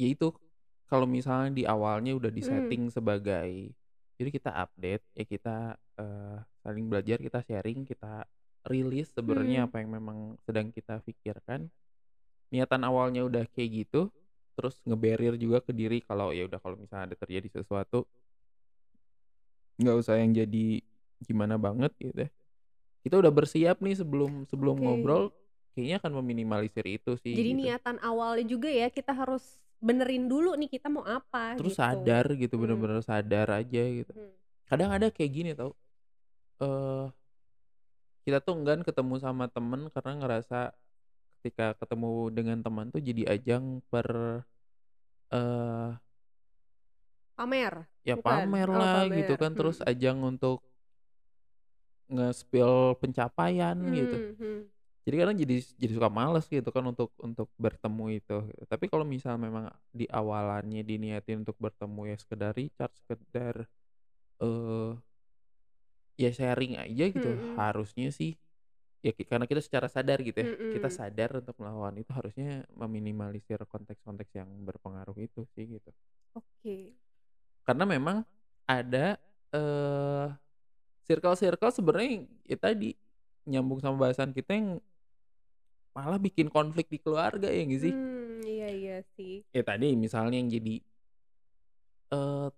ya 0.00 0.06
itu, 0.10 0.28
kalau 0.90 1.06
misalnya 1.06 1.50
di 1.54 1.62
awalnya 1.68 2.16
udah 2.16 2.30
di-setting 2.32 2.88
sebagai 2.90 3.76
jadi 4.20 4.30
kita 4.36 4.50
update, 4.52 5.04
ya 5.16 5.24
kita, 5.24 5.56
eee, 5.96 6.36
saling 6.60 6.86
belajar, 6.92 7.18
kita 7.24 7.40
sharing, 7.48 7.88
kita 7.88 8.28
rilis 8.68 9.08
sebenarnya 9.16 9.64
Mhm. 9.64 9.72
apa 9.72 9.80
yang 9.80 9.90
memang 9.96 10.18
sedang 10.44 10.68
kita 10.68 11.00
pikirkan. 11.00 11.72
Niatan 12.52 12.82
awalnya 12.84 13.24
udah 13.24 13.46
kayak 13.54 13.86
gitu, 13.86 14.12
terus 14.58 14.78
nge-barrier 14.84 15.36
juga 15.40 15.64
ke 15.64 15.72
diri 15.72 16.04
kalau 16.04 16.30
ya 16.36 16.44
udah 16.50 16.60
kalau 16.60 16.76
misalnya 16.76 17.12
ada 17.12 17.16
terjadi 17.18 17.48
sesuatu 17.62 18.04
nggak 19.80 19.96
usah 19.96 20.14
yang 20.20 20.32
jadi 20.36 20.84
gimana 21.24 21.56
banget 21.56 21.92
gitu 22.00 22.28
ya. 22.28 22.30
Kita 23.04 23.16
udah 23.22 23.32
bersiap 23.32 23.80
nih 23.80 23.96
sebelum 24.00 24.44
sebelum 24.50 24.76
Oke. 24.78 24.84
ngobrol, 24.84 25.32
kayaknya 25.76 25.96
akan 26.02 26.12
meminimalisir 26.22 26.84
itu 26.86 27.16
Jadi 27.30 27.50
sih 27.50 27.56
gitu. 27.56 27.70
niatan 27.70 27.96
awalnya 28.02 28.42
juga 28.42 28.66
ya 28.66 28.90
kita 28.90 29.14
harus 29.14 29.62
benerin 29.80 30.24
dulu 30.32 30.54
nih 30.60 30.68
kita 30.74 30.88
mau 30.92 31.04
apa 31.04 31.56
Terus 31.58 31.74
gitu. 31.78 31.78
sadar 31.78 32.24
gitu, 32.38 32.54
Mhm. 32.54 32.60
bener-bener 32.60 33.00
sadar 33.02 33.48
aja 33.50 33.82
gitu. 33.82 34.12
Mhm. 34.14 34.30
Kadang 34.68 34.90
ada 34.94 35.08
kayak 35.12 35.32
gini 35.34 35.50
tau, 35.56 35.74
eee 36.62 37.12
kita 38.26 38.38
tuh 38.44 38.52
enggan 38.60 38.84
ketemu 38.84 39.16
sama 39.16 39.48
temen 39.48 39.88
karena 39.96 40.12
ngerasa 40.20 40.76
ketika 41.40 41.72
ketemu 41.80 42.12
dengan 42.34 42.58
teman 42.64 42.88
tuh 42.92 43.00
jadi 43.00 43.22
ajang 43.38 43.80
per 43.88 44.08
eee 45.32 46.00
Pamer? 47.38 47.86
ya 48.08 48.16
Bukan? 48.16 48.24
pamer 48.24 48.68
Oh 48.72 48.80
lah 48.80 49.12
gitu 49.12 49.32
pamer, 49.32 49.40
kan, 49.40 49.52
terus 49.58 49.78
mhm. 49.78 49.84
ajang 49.84 50.18
untuk 50.24 50.64
nge-spill 52.14 52.96
pencapaian 53.00 53.76
gitu. 53.94 54.16
Mmm, 54.18 54.36
mhm. 54.38 54.70
Jadi 55.06 55.16
kadang 55.16 55.36
jadi 55.40 55.54
jadi 55.80 55.92
suka 55.96 56.10
males 56.12 56.44
gitu 56.44 56.68
kan 56.76 56.84
untuk 56.84 57.08
untuk 57.24 57.48
bertemu 57.56 58.04
itu. 58.20 58.36
Tapi 58.68 58.84
kalau 58.92 59.04
misal 59.08 59.40
memang 59.40 59.72
di 59.96 60.04
awalannya 60.12 60.84
diniatin 60.84 61.40
untuk 61.44 61.56
bertemu 61.56 62.00
ya 62.12 62.16
sekedar 62.20 62.52
recharge, 62.52 62.96
sekedar, 63.08 63.64
eee 64.42 65.00
ya 66.18 66.30
sharing 66.34 66.78
aja 66.80 67.04
gitu, 67.10 67.32
Mhm. 67.34 67.50
harusnya 67.56 68.10
sih 68.10 68.34
ya 69.04 69.12
karena 69.16 69.46
kita 69.50 69.62
secara 69.64 69.88
sadar 69.92 70.20
gitu 70.24 70.38
ya, 70.46 70.50
kita 70.72 70.88
Mhm. 70.88 70.92
sadar 70.92 71.30
untuk 71.40 71.56
melakukan 71.60 71.94
itu 72.02 72.10
harusnya 72.14 72.50
meminimalisir 72.74 73.60
konteks-konteks 73.68 74.32
yang 74.36 74.50
berpengaruh 74.68 75.16
itu 75.20 75.44
sih 75.56 75.66
gitu. 75.78 75.90
Oke. 76.34 76.94
Karena 77.66 77.84
memang 77.88 78.24
ada, 78.68 79.16
eee, 79.52 80.26
circle-circle 81.08 81.72
sebenarnya 81.74 82.26
ya 82.46 82.58
tadi, 82.60 82.94
nyambung 83.48 83.80
sama 83.82 84.08
bahasan 84.08 84.32
kita 84.36 84.52
yang 84.56 84.70
malah 86.00 86.20
bikin 86.26 86.48
konflik 86.56 86.86
di 86.92 86.98
keluarga, 87.04 87.48
ya 87.52 87.62
nggak 87.68 87.82
sih? 87.86 87.94
Mmm, 87.94 88.42
iya 88.52 88.68
iya 88.80 88.96
sih. 89.14 89.44
Ya 89.54 89.62
tadi 89.66 89.94
misalnya 89.98 90.36
yang 90.42 90.50
jadi 90.50 90.82
eee 92.12 92.50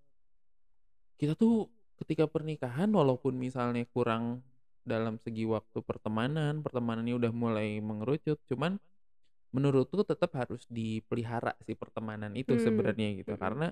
kita 1.21 1.35
tuh 1.39 1.71
ketika 2.03 2.27
pernikahan 2.27 2.91
walaupun 2.91 3.37
misalnya 3.39 3.87
kurang 3.95 4.43
dalam 4.83 5.15
segi 5.23 5.47
waktu 5.47 5.79
pertemanan, 5.87 6.59
pertemanannya 6.67 7.15
udah 7.15 7.33
mulai 7.33 7.79
mengerucut, 7.79 8.39
cuman 8.51 8.83
menurutku 9.55 10.03
tetap 10.07 10.33
harus 10.39 10.65
dipelihara 10.71 11.55
si 11.65 11.75
pertemanan 11.79 12.35
itu 12.39 12.57
Mmm, 12.57 12.61
sebenarnya 12.61 13.09
gitu. 13.23 13.35
mhm. 13.35 13.39
Karena 13.39 13.69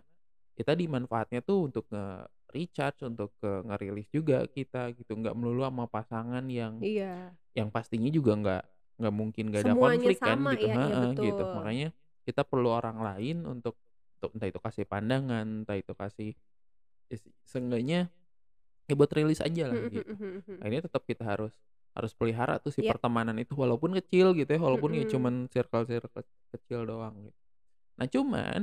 ya 0.58 0.64
tadi 0.66 0.86
manfaatnya 0.90 1.40
tuh 1.44 1.70
untuk 1.70 1.86
nge-recharge, 1.92 3.06
untuk, 3.10 3.32
eee, 3.44 3.60
ngerilis 3.68 4.08
juga 4.12 4.46
kita 4.50 4.92
gitu, 4.96 5.12
nggak 5.18 5.34
melulu 5.38 5.64
sama 5.66 5.86
pasangan 5.90 6.44
yang 6.50 6.74
Iya. 6.80 7.36
yang 7.56 7.68
pastinya 7.74 8.08
juga 8.12 8.32
nggak 8.38 8.62
nggak 9.00 9.14
mungkin 9.16 9.44
nggak 9.48 9.62
ada 9.64 9.74
Semuanya 9.74 9.96
konflik 9.96 10.16
kan 10.20 10.38
gitu 10.44 10.66
ya, 10.68 10.74
heeh, 10.76 11.08
gitu. 11.16 11.42
Makanya 11.56 11.88
kita 12.28 12.42
perlu 12.44 12.68
orang 12.68 12.98
lain 13.00 13.36
untuk 13.48 13.74
untuk 14.20 14.30
entah 14.36 14.48
itu 14.52 14.60
kasih 14.60 14.84
pandangan, 14.84 15.64
entah 15.64 15.76
itu 15.80 15.92
kasih 15.96 16.30
ya 17.08 17.16
se 17.16 17.28
seenggaknya 17.48 18.12
ya 18.86 18.94
buat 18.94 19.10
rilis 19.16 19.40
ajalah 19.40 19.74
Mhm 19.80 19.90
gitu. 19.96 20.12
mhm 20.12 20.30
mhm. 20.44 20.56
Akhirnya 20.60 20.82
tetap 20.86 21.02
kita 21.08 21.24
harus 21.24 21.56
harus 21.96 22.12
pelihara 22.14 22.60
tuh 22.62 22.70
si 22.70 22.84
Iya. 22.84 22.94
pertemanan 22.94 23.34
itu 23.40 23.56
walaupun 23.58 23.96
kecil 23.98 24.36
gitu 24.36 24.46
ya, 24.46 24.60
walaupun 24.62 24.94
ya 24.94 25.02
Mhm. 25.02 25.10
cuman 25.16 25.34
circle-circle 25.50 26.22
kecil 26.54 26.80
doang 26.86 27.16
gitu. 27.26 27.38
Nah 27.98 28.06
cuman, 28.06 28.60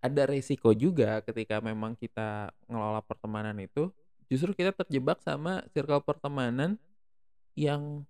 ada 0.00 0.22
resiko 0.24 0.72
juga 0.72 1.20
ketika 1.22 1.60
memang 1.60 1.94
kita 1.94 2.50
ngelola 2.66 3.04
pertemanan 3.04 3.54
itu, 3.60 3.92
justru 4.32 4.50
kita 4.56 4.72
terjebak 4.72 5.20
sama 5.22 5.62
circle 5.76 6.00
pertemanan 6.02 6.80
yang 7.54 8.08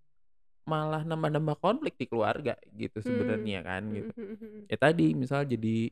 malah 0.69 1.03
nambah-nambah 1.07 1.57
konflik 1.63 1.97
di 2.01 2.07
keluarga 2.11 2.57
gitu 2.77 3.01
Mmm, 3.05 3.05
sebenarnya 3.05 3.65
kan 3.67 3.83
mhm 3.91 3.97
gitu. 3.97 4.13
mhm 4.17 4.33
mhm. 4.45 4.71
Ya 4.71 4.77
tadi 4.81 5.13
misal 5.17 5.45
jadi 5.49 5.91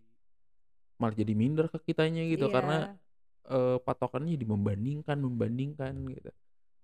malah 0.98 1.14
jadi 1.14 1.32
minder 1.38 1.66
ke 1.70 1.78
kitanya 1.90 2.26
gitu 2.26 2.50
karena, 2.50 2.86
Iya. 2.86 2.98
eee, 3.48 3.78
patokannya 3.84 4.34
jadi 4.38 4.46
membandingkan 4.48 5.18
membandingkan 5.22 5.94
gitu. 6.12 6.30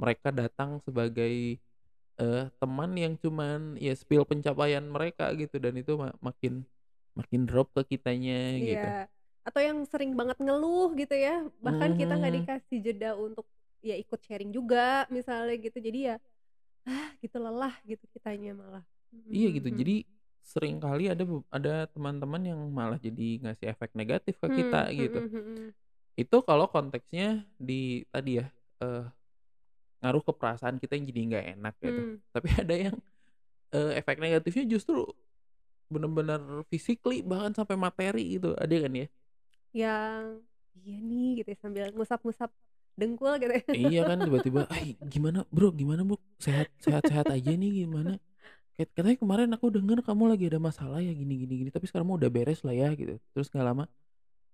Mereka 0.03 0.31
datang 0.35 0.81
sebagai, 0.87 1.59
eee, 2.21 2.45
teman 2.63 2.93
yang 2.99 3.15
cuman 3.21 3.77
ya 3.81 3.95
spill 3.99 4.25
pencapaian 4.29 4.85
mereka 4.87 5.33
gitu 5.39 5.57
dan 5.63 5.75
itu 5.81 5.95
ma 6.01 6.13
makin 6.23 6.65
makin 7.19 7.47
drop 7.49 7.71
ke 7.77 7.97
kitanya 7.99 8.59
gitu. 8.63 8.95
Iya, 8.95 9.11
atau 9.43 9.61
yang 9.61 9.79
sering 9.91 10.15
banget 10.15 10.39
ngeluh 10.39 10.95
gitu 10.95 11.15
ya, 11.19 11.51
bahkan 11.59 11.91
Mhm 11.91 11.99
kita 11.99 12.15
nggak 12.21 12.35
dikasih 12.39 12.79
jeda 12.87 13.19
untuk 13.19 13.47
ya 13.83 13.99
ikut 13.99 14.21
sharing 14.23 14.55
juga 14.55 15.05
misalnya 15.11 15.55
gitu, 15.59 15.79
jadi 15.83 15.99
ya, 15.99 16.17
ah, 16.89 17.09
gitu 17.23 17.37
lelah 17.45 17.75
gitu 17.89 18.05
kitanya 18.15 18.51
malah. 18.57 18.85
Iya 19.33 19.47
gitu, 19.57 19.69
mhm. 19.69 19.81
jadi 19.81 19.95
sering 20.45 20.77
kali 20.85 21.09
ada 21.09 21.25
beb 21.25 21.41
ada 21.49 21.89
teman-teman 21.89 22.43
yang 22.45 22.61
malah 22.69 23.01
jadi 23.01 23.41
ngasih 23.41 23.73
efek 23.73 23.91
negatif 23.97 24.37
ke 24.43 24.49
kita 24.61 24.85
Mmm, 24.87 25.01
gitu. 25.01 25.25
mhm 25.25 25.37
mhm. 25.37 25.75
Itu 26.19 26.37
kalau 26.47 26.67
konteksnya 26.71 27.47
di 27.59 28.05
tadi 28.13 28.39
ya, 28.43 28.47
eee, 28.83 29.05
ngaruh 30.03 30.23
ke 30.27 30.33
perasaan 30.37 30.77
kita 30.83 30.95
yang 30.99 31.07
jadi 31.11 31.21
nggak 31.31 31.47
enak 31.59 31.75
gitu. 31.83 32.03
Mmm. 32.03 32.23
Tapi 32.35 32.49
ada 32.65 32.75
yang, 32.77 32.97
eee, 33.75 33.93
efek 34.01 34.19
negatifnya 34.23 34.65
justru 34.69 35.07
bener-bener 35.93 36.65
physically 36.73 37.23
bahkan 37.25 37.53
sampai 37.57 37.77
materi 37.79 38.39
gitu, 38.41 38.55
ada 38.59 38.77
kan 38.85 38.93
ya? 38.95 39.09
Yang, 39.75 40.47
"Iya 40.79 40.97
nih," 41.03 41.27
gitu 41.43 41.49
ya, 41.55 41.59
sambil 41.59 41.85
ngusap-ngusap 41.95 42.51
dengkul 42.95 43.35
gitu 43.43 43.53
ya. 43.55 43.63
Iya 43.75 44.01
kan 44.07 44.19
tiba-tiba, 44.27 44.61
"Hai 44.71 44.95
gimana 45.03 45.43
Bro, 45.51 45.75
gimana 45.75 46.03
Bro, 46.07 46.19
sehat 46.39 46.71
sehat-sehat 46.79 47.27
aja 47.31 47.53
nih 47.55 47.85
gimana? 47.87 48.19
Kat 48.75 48.91
katanya 48.95 49.19
kemarin 49.19 49.51
aku 49.55 49.71
denger 49.71 50.03
kamu 50.03 50.25
lagi 50.35 50.45
ada 50.51 50.59
masalah 50.63 50.99
ya 51.03 51.11
gini 51.15 51.35
gini 51.47 51.55
gini, 51.67 51.71
tapi 51.75 51.87
sekarang 51.91 52.07
mah 52.11 52.17
udah 52.19 52.31
beres 52.31 52.63
lah 52.67 52.75
ya," 52.75 52.91
gitu. 52.95 53.19
Terus 53.35 53.47
nggak 53.51 53.67
lama, 53.67 53.85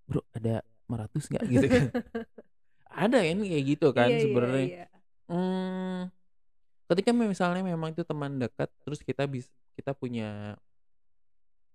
"Bro 0.09 0.21
ada 0.33 0.61
500 0.89 1.23
nggak?" 1.29 1.43
Gitu 1.49 1.67
kan. 1.69 1.85
Ada 2.91 3.23
kan 3.23 3.39
kayak 3.39 3.63
gitu 3.71 3.87
kan 3.95 4.09
Iya 4.11 4.17
iya 4.19 4.23
sebenarnya. 4.27 4.67
iya. 4.67 4.85
Mmm, 5.31 6.11
ketika 6.91 7.09
misalnya 7.15 7.63
memang 7.63 7.95
itu 7.95 8.03
teman 8.03 8.35
dekat, 8.35 8.67
terus 8.83 8.99
kita 8.99 9.23
bis 9.31 9.47
kita 9.79 9.95
punya 9.95 10.59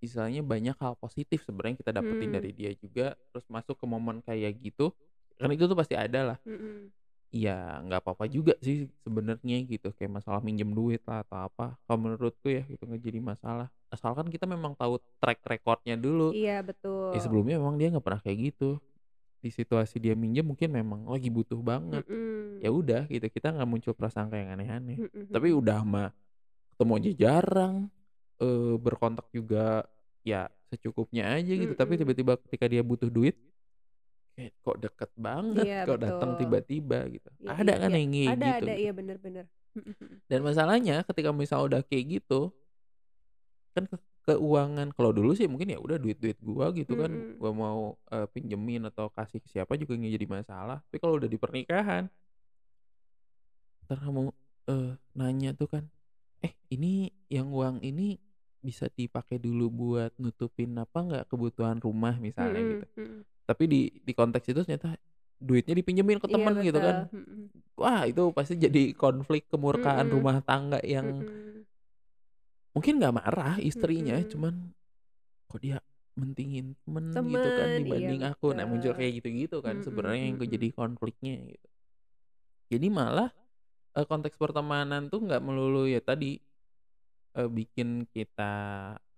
istilahnya 0.05 0.45
banyak 0.45 0.77
hal 0.77 0.93
positif 1.01 1.41
sebenarnya 1.49 1.81
kita 1.81 1.91
dapetin 1.97 2.29
Mmm. 2.31 2.37
dari 2.37 2.51
dia 2.53 2.71
juga, 2.77 3.17
terus 3.33 3.49
masuk 3.49 3.81
ke 3.81 3.87
momen 3.89 4.21
kayak 4.21 4.53
gitu 4.61 4.93
Kan 5.41 5.53
itu 5.53 5.65
tuh 5.69 5.77
pasti 5.77 5.93
ada 5.97 6.35
lah. 6.35 6.39
Mhm. 6.45 6.89
Ya 7.35 7.83
nggak 7.85 8.01
apa-apa 8.07 8.25
juga 8.31 8.55
sih 8.63 8.89
sebenarnya 9.05 9.57
gitu, 9.67 9.93
kayak 9.99 10.23
masalah 10.23 10.41
minjem 10.41 10.73
duit 10.73 11.03
lah 11.05 11.21
atau 11.27 11.51
apa, 11.51 11.77
kalau 11.85 11.99
menurutku 12.01 12.49
ya 12.49 12.65
itu 12.71 12.81
nggak 12.81 13.03
jadi 13.03 13.21
masalah. 13.21 13.69
Asalkan 13.93 14.31
kita 14.33 14.47
memang 14.49 14.73
tahu 14.79 14.97
track 15.21 15.43
record-nya 15.45 15.99
dulu. 15.99 16.33
Iya, 16.33 16.63
Ya 16.63 16.65
betul. 16.65 17.21
sebelumnya 17.21 17.57
memang 17.61 17.77
dia 17.77 17.93
nggak 17.93 18.05
pernah 18.07 18.23
kayak 18.25 18.39
gitu. 18.55 18.81
Di 19.43 19.51
situasi 19.53 19.99
dia 20.03 20.15
minjem 20.19 20.47
mungkin 20.47 20.71
memang 20.73 21.07
lagi 21.11 21.29
butuh 21.33 21.61
banget. 21.61 22.05
Ya 22.63 22.71
Mhm. 22.73 22.79
udah 22.81 23.03
gitu, 23.11 23.27
kita 23.29 23.53
nggak 23.53 23.69
muncul 23.69 23.93
prasangka 23.95 24.37
yang 24.41 24.55
aneh-aneh. 24.57 24.99
Mhm 25.03 25.29
Tapi 25.33 25.49
udah 25.53 25.81
mah 25.85 26.11
ketemu 26.77 26.93
aja 27.01 27.11
jarang, 27.17 27.75
eee, 28.41 28.75
berkontak 28.81 29.27
juga 29.35 29.85
ya 30.27 30.49
secukupnya 30.73 31.37
aja 31.39 31.53
gitu, 31.55 31.73
tapi 31.77 31.97
Mhm. 31.97 32.01
tiba-tiba 32.01 32.33
ketika 32.49 32.67
dia 32.71 32.83
butuh 32.87 33.09
duit, 33.13 33.37
kayak 34.37 34.53
kok 34.65 34.77
deket 34.85 35.11
banget, 35.17 35.69
Iya, 35.69 35.75
kok 35.85 35.99
datang 36.05 36.31
tiba-tiba 36.41 37.09
gitu. 37.15 37.31
Iya 37.43 37.53
Ada 37.59 37.73
iya 37.73 37.79
kan 37.83 37.91
iya. 37.91 37.97
yang 37.97 38.11
kayak 38.15 38.33
Ada 38.33 38.47
gitu 38.47 38.65
ada, 38.65 38.73
gitu. 38.77 38.83
iya 38.83 38.91
bener 38.99 39.17
bener. 39.25 39.45
Mhm 39.77 39.93
mhm. 40.01 40.17
Dan 40.31 40.43
masalahnya 40.47 41.07
ketika 41.07 41.31
misal 41.31 41.67
udah 41.71 41.83
kayak 41.87 42.19
gitu 42.23 42.51
kan 43.77 43.85
ke 43.91 43.97
keuangan 44.27 44.91
kalau 44.97 45.15
dulu 45.15 45.37
sih 45.39 45.47
mungkin 45.47 45.71
ya 45.71 45.79
udah 45.79 46.01
duit-duit 46.03 46.39
gua 46.43 46.75
gitu 46.75 46.99
kan, 46.99 47.23
Mhm. 47.23 47.39
gua 47.39 47.53
mau, 47.55 47.95
eee, 48.11 48.27
pinjemin 48.35 48.89
atau 48.91 49.07
kasih 49.13 49.39
ke 49.45 49.47
siapa 49.53 49.79
juga 49.79 49.95
nggak 49.95 50.13
jadi 50.19 50.27
masalah. 50.27 50.79
Tapi 50.91 50.97
kalau 50.99 51.15
udah 51.21 51.31
di 51.31 51.39
pernikahan 51.39 52.11
entar 53.83 53.99
kamu, 54.05 54.23
eee, 54.71 54.91
nanya 55.19 55.51
tuh 55.57 55.69
kan, 55.75 55.85
"Eh 56.47 56.55
ini 56.75 57.11
yang 57.31 57.49
uang 57.55 57.83
ini 57.85 58.19
bisa 58.67 58.87
dipakai 58.99 59.39
dulu 59.43 59.67
buat 59.71 60.13
nutupin 60.23 60.75
apa 60.85 60.99
nggak 61.07 61.25
kebutuhan 61.31 61.79
rumah?" 61.83 62.15
Misalnya 62.27 62.63
Mhm 62.63 62.73
gitu. 62.73 62.87
Tapi 63.47 63.65
di 63.71 63.81
di 64.03 64.13
konteks 64.13 64.47
itu 64.51 64.61
ternyata 64.67 64.99
duitnya 65.39 65.75
dipinjemin 65.79 66.19
ke 66.19 66.29
Iya 66.29 66.35
temen 66.35 66.59
gitu 66.67 66.79
kan. 66.83 67.07
Wah 67.81 68.09
itu 68.11 68.23
pasti 68.37 68.55
jadi 68.57 68.93
konflik 68.97 69.49
kemurkaan 69.53 70.09
Mhm. 70.09 70.13
rumah 70.15 70.41
tangga 70.45 70.81
yang 70.85 71.09
Mhm. 71.21 71.67
mungkin 72.77 72.95
nggak 73.01 73.15
marah 73.17 73.55
istrinya, 73.69 74.17
Mhm. 74.21 74.31
cuman 74.33 74.55
kok 75.51 75.61
dia 75.65 75.79
mentingin 76.21 76.75
temen 76.85 77.07
gitu 77.33 77.49
kan 77.59 77.71
Temen, 77.73 77.85
iya 77.87 78.11
dibanding 78.11 78.23
aku. 78.31 78.47
Nah 78.57 78.65
muncul 78.71 78.93
kayak 78.99 79.13
gitu-gitu 79.23 79.57
kan 79.67 79.77
Mhm 79.77 79.87
sebenarnya 79.87 80.23
yang 80.33 80.37
jadi 80.41 80.69
konfliknya 80.75 81.35
gitu. 81.53 81.69
Jadi 82.71 82.87
malah, 82.91 83.31
eee, 83.97 84.07
konteks 84.09 84.37
pertemanan 84.41 85.09
tuh 85.13 85.23
nggak 85.27 85.43
melulu 85.45 85.87
ya 85.91 86.01
tadi, 86.03 86.39
eee, 87.37 87.49
bikin 87.51 88.07
kita 88.11 88.53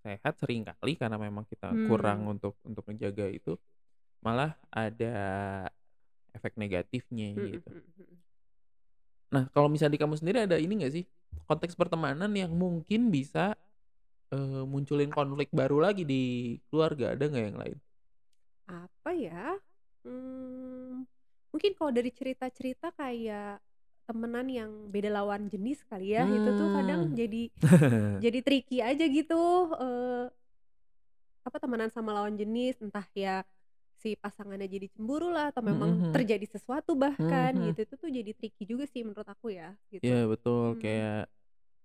sehat 0.04 0.34
sering 0.40 0.64
kali 0.66 0.94
karena 1.00 1.18
memang 1.20 1.44
kita 1.48 1.76
kurang 1.84 2.24
Mmm. 2.24 2.32
untuk 2.32 2.56
untuk 2.64 2.84
ngejaga 2.88 3.28
itu, 3.32 3.56
malah 4.24 4.58
ada 4.72 5.14
efek 6.36 6.56
negatifnya 6.56 7.28
Mhm 7.36 7.44
gitu. 7.44 7.70
mhm 7.70 7.82
mhm. 7.96 8.22
Nah 9.34 9.44
kalau 9.52 9.68
misalnya 9.68 9.96
di 9.96 10.00
kamu 10.02 10.14
sendiri 10.16 10.38
ada 10.48 10.56
ini 10.56 10.72
nggak 10.80 10.92
sih, 10.94 11.04
konteks 11.48 11.76
pertemanan 11.76 12.32
yang 12.32 12.52
mungkin 12.56 13.12
bisa, 13.12 13.52
eee, 14.34 14.62
munculin 14.68 15.10
konflik 15.12 15.50
baru 15.54 15.78
lagi 15.82 16.04
di 16.08 16.22
keluarga, 16.70 17.14
ada 17.16 17.24
nggak 17.28 17.44
yang 17.52 17.58
lain? 17.60 17.78
Apa 18.68 19.10
ya? 19.16 19.56
Mmm, 20.04 21.04
mungkin 21.52 21.72
kalau 21.76 21.90
dari 21.92 22.10
cerita-cerita 22.12 22.92
kayak 22.96 23.60
temenan 24.08 24.46
yang 24.48 24.70
beda 24.92 25.12
lawan 25.12 25.48
jenis 25.52 25.84
kali 25.88 26.16
ya, 26.16 26.28
itu 26.32 26.52
tuh 26.56 26.68
kadang 26.72 27.12
jadi 27.12 27.48
jadi 28.22 28.38
tricky 28.44 28.78
aja 28.84 29.04
gitu, 29.08 29.42
eee 29.78 30.30
apa, 31.46 31.56
temenan 31.62 31.90
sama 31.92 32.10
lawan 32.16 32.34
jenis, 32.36 32.78
entah 32.84 33.06
ya 33.16 33.42
si 33.98 34.14
pasangannya 34.14 34.70
jadi 34.70 34.86
cemburu 34.94 35.28
lah 35.34 35.50
atau 35.50 35.60
Mhm 35.62 35.68
memang 35.74 35.90
mhm. 35.98 36.12
terjadi 36.14 36.46
sesuatu 36.54 36.94
bahkan 36.94 37.50
Mhm. 37.54 37.64
gitu, 37.74 37.80
itu 37.86 37.94
tuh 37.98 38.10
jadi 38.10 38.30
tricky 38.34 38.64
juga 38.64 38.84
sih 38.86 39.02
menurut 39.02 39.26
aku 39.26 39.50
ya, 39.52 39.74
gitu. 39.90 40.02
Iya 40.06 40.20
betul, 40.30 40.64
Mmm. 40.74 40.80
kayak 40.82 41.20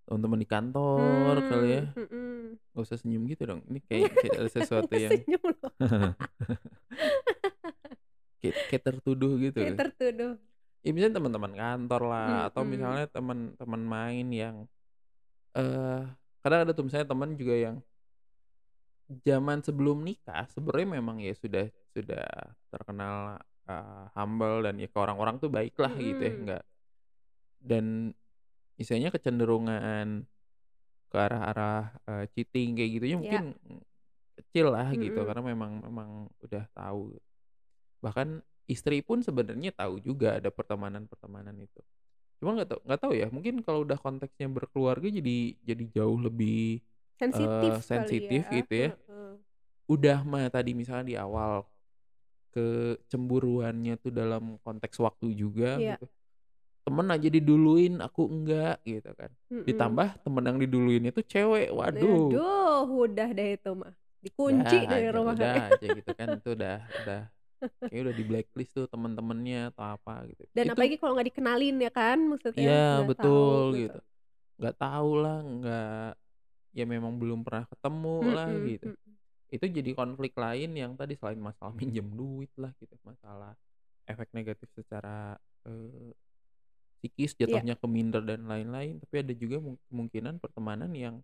teman-teman 0.05 0.39
di 0.43 0.47
kantor 0.49 1.35
kali 1.49 1.69
ya. 1.73 1.83
Mmm, 1.97 2.05
mhm. 2.05 2.37
Nggak 2.73 2.83
usah 2.89 2.97
senyum 3.01 3.23
gitu 3.29 3.43
dong, 3.49 3.61
ini 3.69 3.79
kayak 3.85 4.09
kayak 4.21 4.33
ada 4.41 4.49
sesuatu 4.49 4.93
yang 4.97 5.13
Senyum 5.25 5.43
loh. 5.45 5.71
kayak 8.41 8.55
kayak 8.69 8.83
tertuduh 8.83 9.33
gitu 9.41 9.57
Kayak 9.61 9.77
tertuduh. 9.89 10.33
Ya 10.83 10.91
misalnya 10.91 11.15
teman-teman 11.23 11.53
kantor 11.55 12.01
lah, 12.11 12.51
atau 12.51 12.61
Mhm. 12.67 12.69
misalnya 12.75 13.05
teman-teman 13.07 13.81
main 13.87 14.27
yang, 14.35 14.55
eee, 15.55 16.03
kadang 16.43 16.59
ada 16.67 16.71
tuh 16.75 16.83
misalnya 16.85 17.07
temen 17.07 17.39
juga 17.39 17.55
yang 17.55 17.75
zaman 19.23 19.63
sebelum 19.63 20.03
nikah 20.03 20.47
sebenarnya 20.51 20.99
memang 20.99 21.23
ya 21.23 21.31
sudah 21.35 21.67
sudah 21.93 22.25
terkenal, 22.73 23.39
eee, 23.69 24.03
humble 24.17 24.65
dan 24.65 24.75
ya 24.81 24.89
ke 24.89 24.97
orang-orang 24.99 25.37
tuh 25.39 25.49
baik 25.53 25.75
lah 25.79 25.93
gitu 25.95 26.21
ya, 26.25 26.33
Mhm. 26.33 26.43
nggak 26.45 26.63
dan 27.63 27.85
istilahnya 28.79 29.09
kecenderungan 29.15 30.27
ke 31.11 31.17
arah-arah, 31.17 31.93
eee, 32.09 32.25
cheating 32.35 32.75
kayak 32.77 32.91
gitunya 32.99 33.17
Ya. 33.21 33.39
mungkin 33.39 33.43
kecil 34.39 34.73
lah 34.73 34.89
gitu, 34.97 35.21
Mhm. 35.23 35.27
karena 35.29 35.43
memang 35.45 35.71
memang 35.85 36.09
udah 36.43 36.65
tahu. 36.73 37.15
Bahkan 38.03 38.41
istri 38.69 39.01
pun 39.05 39.21
sebenarnya 39.23 39.71
tahu 39.75 39.99
juga 40.03 40.39
ada 40.41 40.49
pertemanan-pertemanan 40.51 41.55
itu. 41.61 41.81
Cuma 42.41 42.57
nggak 42.59 42.69
tau 42.71 42.79
nggak 42.85 43.01
tahu 43.01 43.13
ya, 43.15 43.27
mungkin 43.31 43.61
kalau 43.63 43.85
udah 43.87 43.97
konteksnya 44.01 44.47
berkeluarga 44.51 45.07
jadi 45.11 45.55
jadi 45.63 45.83
jauh 45.95 46.19
lebih, 46.19 46.81
Sensitif 47.21 47.71
kali 47.85 47.85
sensitif 47.85 48.41
ya, 48.43 48.49
gitu 48.49 48.73
ya. 48.73 48.89
Udah 49.87 50.23
mah 50.23 50.47
tadi 50.49 50.71
misalnya 50.73 51.05
di 51.05 51.15
awal 51.19 51.67
kecemburuannya 52.53 53.93
tuh 54.03 54.11
dalam 54.13 54.57
konteks 54.65 54.97
waktu 55.01 55.33
juga 55.33 55.77
Iya. 55.81 55.97
gitu. 55.97 56.05
Temen 56.83 57.07
aja 57.15 57.27
diduluin, 57.31 57.93
aku 58.03 58.21
enggak 58.27 58.75
gitu 58.83 59.11
kan. 59.15 59.31
Mhm. 59.51 59.63
Ditambah 59.67 60.07
temen 60.23 60.43
yang 60.49 60.57
diduluin 60.59 61.03
itu 61.09 61.21
cewek, 61.23 61.71
waduh. 61.71 62.27
Aduh, 62.27 62.85
udah 63.07 63.29
deh 63.37 63.49
itu 63.55 63.71
mah, 63.71 63.93
Udah 63.93 64.23
dikunci 64.25 64.77
dari 64.91 65.07
aja 65.07 65.15
rumahan. 65.15 65.39
udah 65.39 65.53
aja 65.71 65.87
gitu 65.97 66.11
kan, 66.19 66.27
itu 66.37 66.49
udah 66.57 66.75
udah 67.01 67.21
kayaknya 67.87 68.01
udah 68.11 68.15
di-blacklist 68.19 68.71
tuh 68.75 68.85
temen-temennya 68.91 69.59
atau 69.71 69.83
apa 69.95 70.13
gitu. 70.29 70.43
Dan 70.53 70.65
Itu 70.67 70.71
apalagi 70.75 70.95
kalau 71.01 71.11
nggak 71.17 71.27
dikenalin 71.33 71.75
ya 71.81 71.91
kan, 71.91 72.17
maksudnya 72.29 72.61
Iya 72.63 72.79
nggak 72.91 73.09
tahu 73.09 73.09
betul 73.09 73.57
gitu. 73.73 73.79
gitu. 73.81 73.99
Nggak 74.59 74.75
tahu 74.83 75.09
lah, 75.23 75.37
nggak 75.41 76.07
ya 76.77 76.85
memang 76.89 77.13
belum 77.21 77.39
pernah 77.45 77.65
ketemu 77.71 78.17
lah 78.35 78.47
Mhm 78.53 78.67
gitu. 78.69 78.87
mhm. 78.89 79.02
Itu 79.53 79.65
jadi 79.69 79.91
konflik 79.93 80.33
lain 80.33 80.73
yang 80.73 80.97
tadi 80.97 81.13
selain 81.19 81.37
masalah 81.37 81.73
minjem 81.79 82.07
duit 82.17 82.49
lah 82.57 82.73
gitu, 82.81 82.95
masalah 83.05 83.53
efek 84.09 84.29
negatif 84.33 84.67
secara, 84.75 85.37
eee, 85.69 86.11
psikis 87.03 87.35
Iya. 87.39 87.59
jatuhnya 87.59 87.75
ke 87.77 87.87
minder 87.87 88.23
dan 88.25 88.47
lain-lain, 88.47 88.99
tapi 89.03 89.15
ada 89.23 89.33
juga 89.35 89.57
mu 89.61 89.71
kemungkinan 89.91 90.39
pertemanan 90.43 90.91
yang 90.95 91.15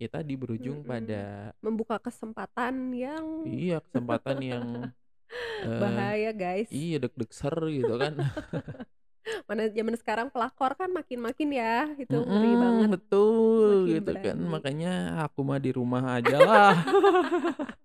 ya 0.00 0.08
tadi 0.10 0.34
berujung 0.40 0.82
Mhm. 0.82 0.88
pada 0.88 1.52
Membuka 1.62 1.96
kesempatan 2.02 2.90
yang 2.96 3.26
Iya 3.46 3.78
kesempatan 3.86 4.38
yang, 4.42 4.66
eee, 5.66 5.78
bahaya 5.80 6.30
guys. 6.34 6.70
iya 6.72 6.96
deg-degser 7.02 7.56
gitu 7.78 7.94
kan. 8.02 8.14
Mana 9.46 9.70
zaman 9.70 9.94
sekarang 9.94 10.28
pelakor 10.34 10.74
kan 10.74 10.90
makin-makin 10.90 11.50
ya, 11.54 11.86
itu 11.98 12.14
ngeri 12.14 12.52
Mhm, 12.58 12.62
banget. 12.62 12.88
betul 12.98 13.66
Makin 13.70 13.86
gitu 13.86 14.12
kan, 14.18 14.36
berani. 14.38 14.50
makanya 14.50 14.92
aku 15.26 15.40
mah 15.46 15.60
di 15.62 15.70
rumah 15.70 16.02
ajalah. 16.18 16.74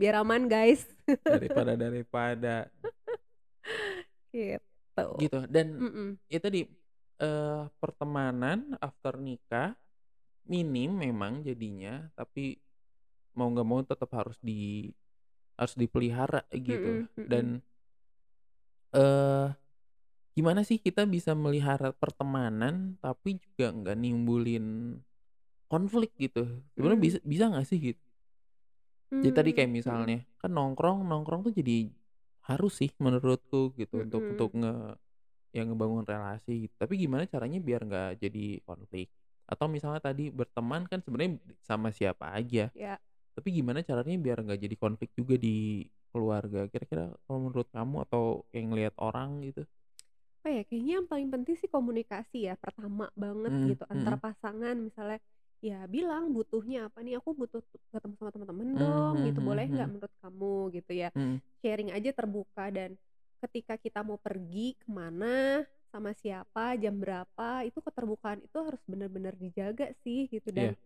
Biar 0.00 0.20
aman 0.20 0.48
guys. 0.48 0.84
Daripada 1.24 1.72
daripada. 1.76 2.68
Gitu. 4.32 5.06
Gitu 5.20 5.38
dan 5.48 5.66
Mhm. 5.80 6.08
ya 6.28 6.38
tadi, 6.40 6.68
eee, 7.20 7.60
pertemanan 7.80 8.76
after 8.80 9.16
nikah 9.16 9.76
minim 10.44 10.92
memang 10.98 11.40
jadinya, 11.46 12.10
tapi 12.18 12.58
mau 13.32 13.48
nggak 13.48 13.68
mau 13.68 13.80
tetap 13.80 14.10
harus 14.12 14.36
di 14.44 14.92
harus 15.56 15.72
dipelihara 15.78 16.44
gitu 16.52 17.00
Mhm 17.00 17.08
mhm. 17.16 17.28
dan 17.28 17.44
eee, 18.94 19.46
gimana 20.36 20.62
sih 20.64 20.78
kita 20.80 21.04
bisa 21.08 21.32
melihara 21.36 21.92
pertemanan 21.96 22.96
tapi 23.04 23.38
juga 23.40 23.72
nggak 23.74 23.96
nimbulin 24.00 24.98
konflik 25.72 26.12
gitu, 26.20 26.62
sebenarnya 26.76 27.00
Mhm. 27.00 27.06
bisa 27.06 27.18
bisa 27.24 27.44
nggak 27.50 27.66
sih 27.68 27.78
gitu? 27.94 28.02
Jadi 29.22 29.32
tadi 29.34 29.50
kayak 29.54 29.70
mhm. 29.84 30.06
misalnya, 30.10 30.26
kan 30.42 30.50
nongkrong 30.50 31.06
nongkrong 31.06 31.46
tuh 31.46 31.54
jadi 31.54 31.94
harus 32.42 32.82
sih 32.82 32.90
menurutku 32.98 33.70
gitu 33.78 34.02
untuk 34.02 34.26
untuk 34.26 34.50
Mhm. 34.50 34.58
nge 34.58 34.98
ya 35.56 35.62
ngebangun 35.66 36.04
relasi 36.06 36.68
gitu, 36.68 36.74
tapi 36.78 36.94
gimana 37.00 37.24
caranya 37.28 37.58
biar 37.62 37.82
nggak 37.88 38.10
jadi 38.22 38.60
konflik? 38.66 39.08
Atau 39.48 39.66
misalnya 39.72 40.00
tadi 40.04 40.30
berteman 40.32 40.86
kan 40.90 41.00
sebenarnya 41.04 41.40
sama 41.64 41.90
siapa 41.94 42.32
aja, 42.36 42.70
Ya. 42.74 42.98
tapi 43.36 43.48
gimana 43.56 43.80
caranya 43.84 44.16
biar 44.20 44.38
nggak 44.44 44.60
jadi 44.60 44.76
konflik 44.78 45.10
juga 45.16 45.36
di 45.40 45.86
keluarga? 46.12 46.60
Kira-kira 46.72 47.04
kalau 47.24 47.38
menurut 47.48 47.68
kamu 47.76 47.96
atau 48.06 48.22
kayak 48.52 48.64
ngelihat 48.70 48.94
orang 49.00 49.30
gitu? 49.46 49.62
Apa 50.42 50.50
ya, 50.58 50.62
kayaknya 50.66 50.92
yang 50.98 51.06
paling 51.06 51.28
penting 51.30 51.54
sih 51.54 51.70
komunikasi 51.70 52.50
ya, 52.50 52.58
pertama 52.58 53.06
banget 53.14 53.54
Mhm 53.54 53.78
gitu, 53.78 53.86
antara 53.86 54.18
mhm. 54.18 54.18
pasangan 54.18 54.74
misalnya 54.74 55.22
ya 55.62 55.86
bilang 55.86 56.34
butuhnya 56.34 56.90
apa 56.90 56.98
nih, 57.06 57.22
"Aku 57.22 57.30
butuh 57.38 57.62
ketemu 57.94 58.14
sama 58.18 58.30
teman-teman 58.34 58.68
Mmm, 58.74 58.82
dong," 58.82 59.14
mhm 59.14 59.22
gitu, 59.22 59.38
"boleh 59.38 59.70
nggak 59.70 59.86
mhm. 59.86 59.92
menurut 59.94 60.10
kamu?" 60.18 60.74
Gitu 60.82 60.92
ya. 60.98 61.08
Mhm. 61.14 61.42
Sharing 61.62 61.94
aja 61.94 62.10
terbuka 62.10 62.74
dan 62.74 62.98
ketika 63.38 63.78
kita 63.78 64.02
mau 64.02 64.18
pergi 64.18 64.74
ke 64.82 64.90
mana, 64.90 65.62
sama 65.94 66.10
siapa, 66.10 66.74
jam 66.74 66.98
berapa, 66.98 67.62
itu 67.62 67.78
keterbukaan 67.78 68.42
itu 68.42 68.58
harus 68.58 68.82
bener-bener 68.90 69.38
dijaga 69.38 69.94
sih 70.02 70.26
gitu 70.26 70.50
dan, 70.50 70.70
Iya. 70.70 70.76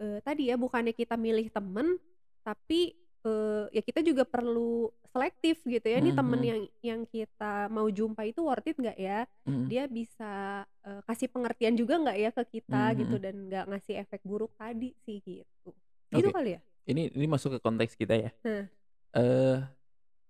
eee, 0.00 0.20
tadi 0.24 0.50
ya 0.52 0.56
bukannya 0.60 0.92
kita 0.96 1.14
milih 1.20 1.48
temen, 1.54 1.98
tapi, 2.46 2.94
eee, 3.26 3.62
ya 3.74 3.82
kita 3.82 4.00
juga 4.06 4.22
perlu 4.22 4.94
selektif 5.10 5.62
gitu 5.66 5.82
ya, 5.86 5.98
ini 6.02 6.14
temen 6.14 6.38
mhm. 6.38 6.46
yang 6.46 6.60
yang 6.84 7.00
kita 7.10 7.66
mau 7.74 7.88
jumpa 7.90 8.22
itu 8.30 8.40
worth 8.46 8.68
it 8.70 8.78
nggak 8.78 8.98
ya? 9.00 9.26
Mhm. 9.46 9.72
Dia 9.72 9.84
bisa, 9.90 10.62
eee, 10.86 11.00
kasih 11.10 11.28
pengertian 11.34 11.74
juga 11.74 11.98
nggak 11.98 12.18
ya 12.22 12.30
ke 12.30 12.44
kita 12.60 12.84
gitu 13.02 13.14
mhm. 13.14 13.22
dan 13.22 13.34
nggak 13.50 13.64
ngasih 13.74 13.94
efek 14.06 14.22
buruk 14.22 14.52
tadi 14.60 14.94
sih 15.04 15.18
gitu. 15.26 15.70
Gitu 16.14 16.28
Oke, 16.28 16.32
kali 16.32 16.56
ya? 16.58 16.60
ini 16.88 17.10
ini 17.14 17.26
masuk 17.26 17.58
ke 17.58 17.60
konteks 17.62 17.94
kita 17.98 18.14
ya. 18.16 18.30
Nah. 18.44 18.68
Eee, 19.16 19.64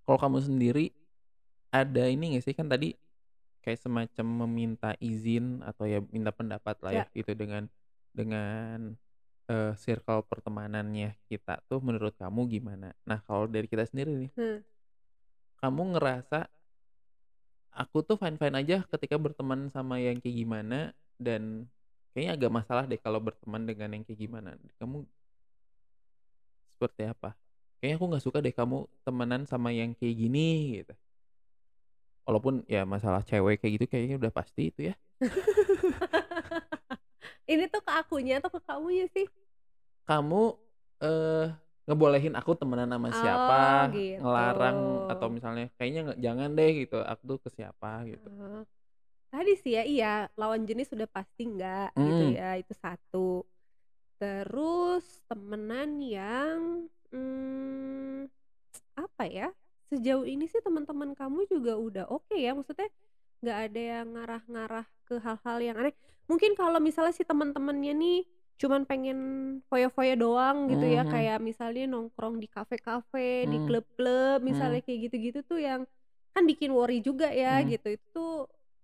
kalau 0.06 0.18
kamu 0.20 0.38
sendiri, 0.44 0.92
ada 1.74 2.06
ini 2.10 2.36
nggak 2.36 2.44
sih, 2.46 2.54
kan 2.56 2.68
tadi 2.70 2.94
kayak 3.64 3.80
semacam 3.82 4.26
meminta 4.46 4.94
izin 5.02 5.62
atau 5.66 5.84
ya 5.88 6.00
minta 6.14 6.30
pendapat 6.34 6.76
lah 6.84 6.94
ya 7.02 7.04
Ya. 7.04 7.10
gitu 7.16 7.32
dengan 7.38 7.68
dengan, 8.16 8.96
eee, 9.50 9.72
circle 9.78 10.22
pertemanannya 10.26 11.14
kita 11.30 11.62
tuh 11.70 11.78
menurut 11.82 12.14
kamu 12.18 12.40
gimana? 12.50 12.88
Nah 13.08 13.18
kalau 13.26 13.46
dari 13.50 13.66
kita 13.70 13.84
sendiri 13.88 14.12
nih 14.14 14.32
Nah. 14.38 14.58
kamu 15.62 15.82
ngerasa 15.96 16.46
aku 17.76 18.00
tuh 18.08 18.16
fine-fine 18.16 18.56
aja 18.56 18.76
ketika 18.88 19.16
berteman 19.20 19.68
sama 19.68 20.00
yang 20.00 20.16
kayak 20.22 20.36
gimana 20.42 20.78
dan 21.20 21.68
kayaknya 22.12 22.32
agak 22.40 22.52
masalah 22.52 22.84
deh 22.88 22.96
kalau 23.00 23.20
berteman 23.20 23.62
dengan 23.68 23.92
yang 23.92 24.02
kayak 24.08 24.20
gimana. 24.24 24.56
Kamu 24.80 25.04
seperti 26.76 27.02
apa? 27.08 27.36
Kayaknya 27.80 27.96
aku 28.00 28.06
nggak 28.10 28.24
suka 28.24 28.38
deh 28.40 28.54
kamu 28.54 28.78
temenan 29.04 29.42
sama 29.44 29.68
yang 29.72 29.92
kayak 29.96 30.16
gini 30.16 30.80
gitu. 30.80 30.94
Walaupun 32.26 32.66
ya 32.66 32.82
masalah 32.82 33.22
cewek 33.22 33.62
kayak 33.62 33.72
gitu 33.78 33.84
kayaknya 33.86 34.16
udah 34.18 34.32
pasti 34.34 34.62
itu 34.74 34.80
ya. 34.90 34.94
Ini 37.48 37.70
tuh 37.70 37.78
ke 37.86 37.92
akunya 37.94 38.42
atau 38.42 38.50
ke 38.50 38.58
kamunya 38.66 39.06
sih? 39.14 39.26
Kamu, 40.06 40.54
eee, 41.02 41.50
ngebolehin 41.90 42.34
aku 42.38 42.54
temenan 42.54 42.94
sama 42.94 43.10
siapa, 43.10 43.54
Oh 43.58 43.90
gitu. 43.90 44.22
ngelarang 44.22 45.02
atau 45.10 45.26
misalnya 45.34 45.66
kayaknya 45.74 46.00
nggak 46.14 46.20
jangan 46.22 46.48
deh 46.54 46.70
gitu, 46.86 46.96
aku 47.02 47.22
tuh 47.30 47.38
ke 47.42 47.48
siapa 47.58 48.06
gitu. 48.06 48.30
Oh. 48.40 48.62
Tadi 49.32 49.52
sih 49.60 49.74
ya, 49.76 49.82
iya, 49.84 50.12
lawan 50.40 50.64
jenis 50.64 50.88
sudah 50.94 51.08
pasti 51.10 51.44
enggak 51.48 51.92
gitu 52.00 52.24
Mhm. 52.24 52.30
ya, 52.30 52.56
itu 52.60 52.72
satu. 52.78 53.44
Terus 54.20 55.04
temenan 55.28 56.00
yang, 56.02 56.88
mmm, 57.12 58.26
apa 58.98 59.24
ya, 59.28 59.48
sejauh 59.92 60.26
ini 60.26 60.46
sih 60.50 60.60
teman-teman 60.64 61.12
kamu 61.18 61.46
juga 61.50 61.76
udah 61.78 62.04
oke 62.10 62.34
ya, 62.38 62.52
maksudnya 62.56 62.88
nggak 63.44 63.58
ada 63.70 63.80
yang 63.80 64.06
ngarah-ngarah 64.16 64.86
ke 65.06 65.14
hal-hal 65.22 65.58
yang 65.62 65.76
aneh. 65.80 65.94
Mungkin 66.26 66.52
kalau 66.58 66.78
misalnya 66.82 67.14
si 67.14 67.22
temen-temennya 67.22 67.92
nih 67.94 68.18
cuman 68.56 68.88
pengen 68.88 69.18
foya-foya 69.68 70.16
doang 70.16 70.72
gitu 70.72 70.84
Mmm, 70.84 70.88
ya, 70.88 71.04
mhm. 71.04 71.10
kayak 71.12 71.38
misalnya 71.44 71.84
nongkrong 71.92 72.40
di 72.40 72.48
kafe-kafe, 72.48 73.44
di 73.52 73.58
Mmm. 73.58 73.66
klub-klub, 73.66 74.40
misalnya 74.40 74.80
Mmm. 74.80 74.86
kayak 74.86 74.98
gitu-gitu 75.12 75.40
tuh 75.44 75.60
yang 75.60 75.84
kan 76.32 76.44
bikin 76.48 76.72
worry 76.72 77.00
juga 77.04 77.28
ya 77.32 77.60
Mmm. 77.60 77.68
gitu. 77.68 77.96
Itu 78.00 78.06
tuh, 78.16 78.32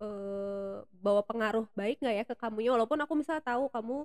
eee, 0.04 0.84
bawa 0.92 1.24
pengaruh 1.24 1.66
baik 1.72 2.00
nggak 2.04 2.16
ya 2.20 2.24
ke 2.28 2.34
kamunya? 2.36 2.70
Walaupun 2.76 3.00
aku 3.00 3.12
misalnya 3.16 3.44
tahu 3.48 3.72
kamu 3.72 4.04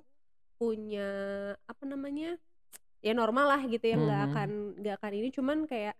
punya, 0.60 1.10
apa 1.68 1.84
namanya, 1.88 2.36
ya 3.04 3.12
normal 3.16 3.46
lah 3.56 3.62
gitu 3.68 3.84
ya, 3.84 3.96
nggak 4.00 4.20
akan 4.32 4.50
Mhm. 4.50 4.80
nggak 4.82 4.94
akan 5.02 5.12
ini, 5.16 5.28
cuman 5.34 5.58
kayak 5.70 5.94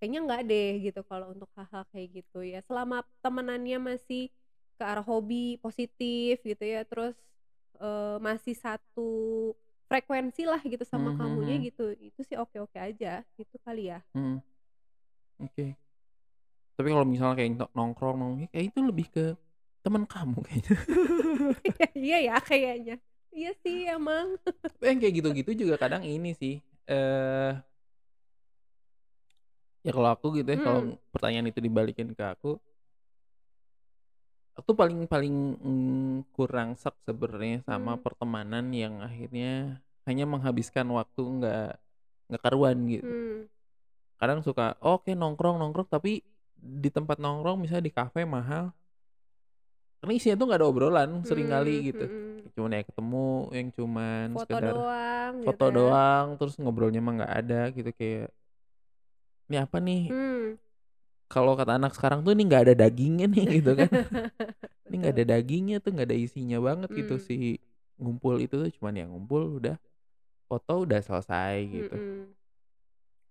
kayaknya 0.00 0.20
nggak 0.26 0.42
deh 0.50 0.70
gitu 0.90 1.00
kalau 1.06 1.30
untuk 1.36 1.50
hal-hal 1.58 1.84
kayak 1.92 2.08
gitu 2.24 2.40
ya. 2.42 2.60
Selama 2.64 3.04
temenannya 3.22 3.78
masih 3.80 4.32
ke 4.80 4.84
arah 4.84 5.04
hobi 5.04 5.60
positif 5.60 6.40
gitu 6.42 6.64
ya, 6.64 6.82
terus, 6.88 7.20
eee, 7.80 8.16
masih 8.24 8.56
satu 8.56 9.10
frekuensi 9.92 10.48
lah 10.48 10.60
gitu 10.64 10.82
sama 10.88 11.12
Mhm 11.12 11.16
kamunya 11.16 11.60
mhm. 11.60 11.66
gitu, 11.66 11.92
itu 11.98 12.20
sih 12.26 12.36
oke-oke 12.40 12.78
aja, 12.80 13.22
gitu 13.38 13.56
kali 13.62 13.92
ya? 13.92 14.02
Mhm. 14.14 14.42
Oke. 15.40 15.76
Tapi 16.78 16.88
kalau 16.94 17.06
misalnya 17.06 17.34
kayak 17.38 17.50
no 17.58 17.66
nongkrong 17.76 18.16
nong 18.20 18.32
kayak 18.52 18.64
itu 18.72 18.80
lebih 18.84 19.06
ke 19.12 19.24
temen 19.84 20.04
kamu 20.08 20.38
kayaknya. 20.46 20.76
Iya 21.96 22.16
ya 22.26 22.34
kayaknya. 22.42 22.94
Iya 23.34 23.50
sih 23.62 23.76
emang. 23.86 24.26
Tapi 24.80 24.84
yang 24.96 24.98
kayak 25.04 25.14
gitu-gitu 25.20 25.50
juga 25.66 25.74
kadang 25.76 26.00
ini 26.08 26.32
sih, 26.32 26.56
eee 26.88 27.52
ya 29.80 29.90
kalau 29.96 30.10
aku 30.12 30.26
gitu 30.36 30.48
ya, 30.52 30.58
kalau 30.60 30.80
Mhm. 30.92 30.96
pertanyaan 31.12 31.48
itu 31.50 31.60
dibalikin 31.64 32.12
ke 32.12 32.24
aku 32.24 32.60
aku 34.58 34.70
paling 34.76 35.08
paling, 35.08 35.56
mmm, 35.56 36.16
kurang 36.36 36.76
sek 36.76 36.92
sebenarnya 37.08 37.64
sama 37.64 37.96
Mmm. 37.96 38.04
pertemanan 38.04 38.64
yang 38.76 39.00
akhirnya 39.00 39.80
hanya 40.04 40.24
menghabiskan 40.28 40.84
waktu 40.92 41.22
nggak 41.22 41.68
nggak 42.28 42.42
karuan 42.44 42.76
gitu. 42.90 43.08
Mmm. 43.08 43.48
Kadang 44.20 44.44
suka, 44.44 44.76
oke 44.84 45.16
nongkrong-nongkrong 45.16 45.88
tapi 45.88 46.20
di 46.60 46.90
tempat 46.92 47.16
nongkrong 47.16 47.56
misalnya 47.56 47.88
di 47.88 47.94
kafe 47.94 48.28
mahal 48.28 48.68
karena 50.00 50.12
isinya 50.16 50.36
tuh 50.36 50.46
nggak 50.48 50.60
ada 50.60 50.68
obrolan 50.68 51.10
sering 51.24 51.48
kali 51.48 51.72
Mmm, 51.80 51.88
gitu. 51.92 52.04
mhm. 52.08 52.52
Cuman 52.56 52.72
ya 52.76 52.82
ketemu 52.84 53.26
yang 53.52 53.68
cuman 53.72 54.26
Foto 54.32 54.44
sekedar 54.44 54.74
doang 54.76 55.32
gitu 55.40 55.46
foto 55.48 55.64
ya? 55.64 55.72
doang, 55.72 56.26
terus 56.36 56.54
ngobrolnya 56.60 57.00
mah 57.00 57.12
nggak 57.20 57.32
ada 57.44 57.60
gitu 57.72 57.90
kayak 57.96 58.28
ini 59.50 59.58
apa 59.58 59.82
nih? 59.82 60.14
Mmm. 60.14 60.54
Kalau 61.26 61.54
kata 61.58 61.74
anak 61.78 61.94
sekarang 61.98 62.22
tuh 62.22 62.34
ini 62.34 62.46
nggak 62.46 62.62
ada 62.70 62.74
dagingnya 62.86 63.26
nih 63.26 63.44
gitu 63.58 63.74
kan. 63.74 63.90
Ini 64.86 64.94
nggak 65.02 65.14
ada 65.18 65.24
dagingnya 65.34 65.76
tuh, 65.82 65.90
nggak 65.94 66.08
ada 66.10 66.18
isinya 66.18 66.58
banget 66.62 66.90
gitu 66.94 67.14
Mmm. 67.18 67.26
si 67.26 67.36
ngumpul 68.00 68.38
itu 68.38 68.54
tuh 68.56 68.70
cuman 68.80 68.94
ya 68.96 69.04
ngumpul 69.10 69.60
udah, 69.60 69.76
foto 70.46 70.86
udah 70.86 71.00
selesai 71.02 71.54
gitu. 71.66 71.94
Mhm. 71.98 72.32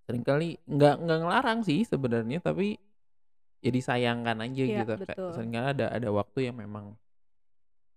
Seringkali 0.08 0.49
nggak 0.67 0.95
nggak 1.05 1.17
ngelarang 1.23 1.60
sih 1.63 1.86
sebenarnya 1.88 2.39
tapi, 2.43 2.75
ya 3.63 3.69
disayangkan 3.71 4.38
aja 4.43 4.63
Iya 4.63 4.79
gitu 4.84 4.93
kayak 4.99 5.15
betul. 5.15 5.32
sering 5.36 5.51
kali 5.55 5.67
ada 5.75 5.86
ada 5.91 6.10
waktu 6.10 6.39
yang 6.49 6.58
memang, 6.60 6.95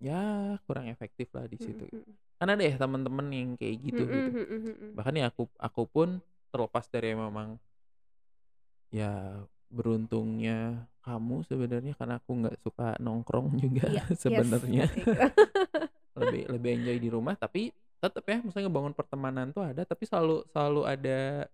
ya 0.02 0.56
kurang 0.66 0.86
efektif 0.90 1.30
lah 1.34 1.46
di 1.46 1.56
situ. 1.58 1.86
mhm. 1.90 2.12
Kan 2.42 2.48
ada 2.50 2.62
ya 2.66 2.74
temen-temen 2.74 3.26
yang 3.30 3.48
kayak 3.54 3.76
gitu 3.86 4.02
Mhm 4.02 4.12
gitu. 4.12 4.30
mhm 4.34 4.54
mhm. 4.66 4.88
Bahkan 4.98 5.14
ya 5.14 5.24
aku 5.30 5.46
aku 5.56 5.82
pun 5.86 6.08
terlepas 6.50 6.84
dari 6.90 7.14
memang 7.14 7.56
ya 8.92 9.40
beruntungnya 9.72 10.84
kamu 11.02 11.42
sebenarnya 11.48 11.96
karena 11.96 12.20
aku 12.20 12.30
nggak 12.44 12.56
suka 12.60 12.94
nongkrong 13.00 13.56
juga 13.64 13.88
Iya, 13.88 14.04
yes, 14.06 14.20
sebenarnya. 14.20 14.84
asik. 14.86 15.06
Lebih 16.20 16.44
lebih 16.52 16.70
enjoy 16.76 16.96
di 17.00 17.08
rumah 17.08 17.32
tapi 17.40 17.72
tetep 17.96 18.20
ya 18.28 18.36
maksudnya 18.44 18.68
ngebangun 18.68 18.92
pertemanan 18.92 19.48
tuh 19.48 19.64
ada 19.64 19.80
tapi 19.88 20.04
selalu 20.04 20.44
selalu 20.52 20.82
ada 20.84 21.48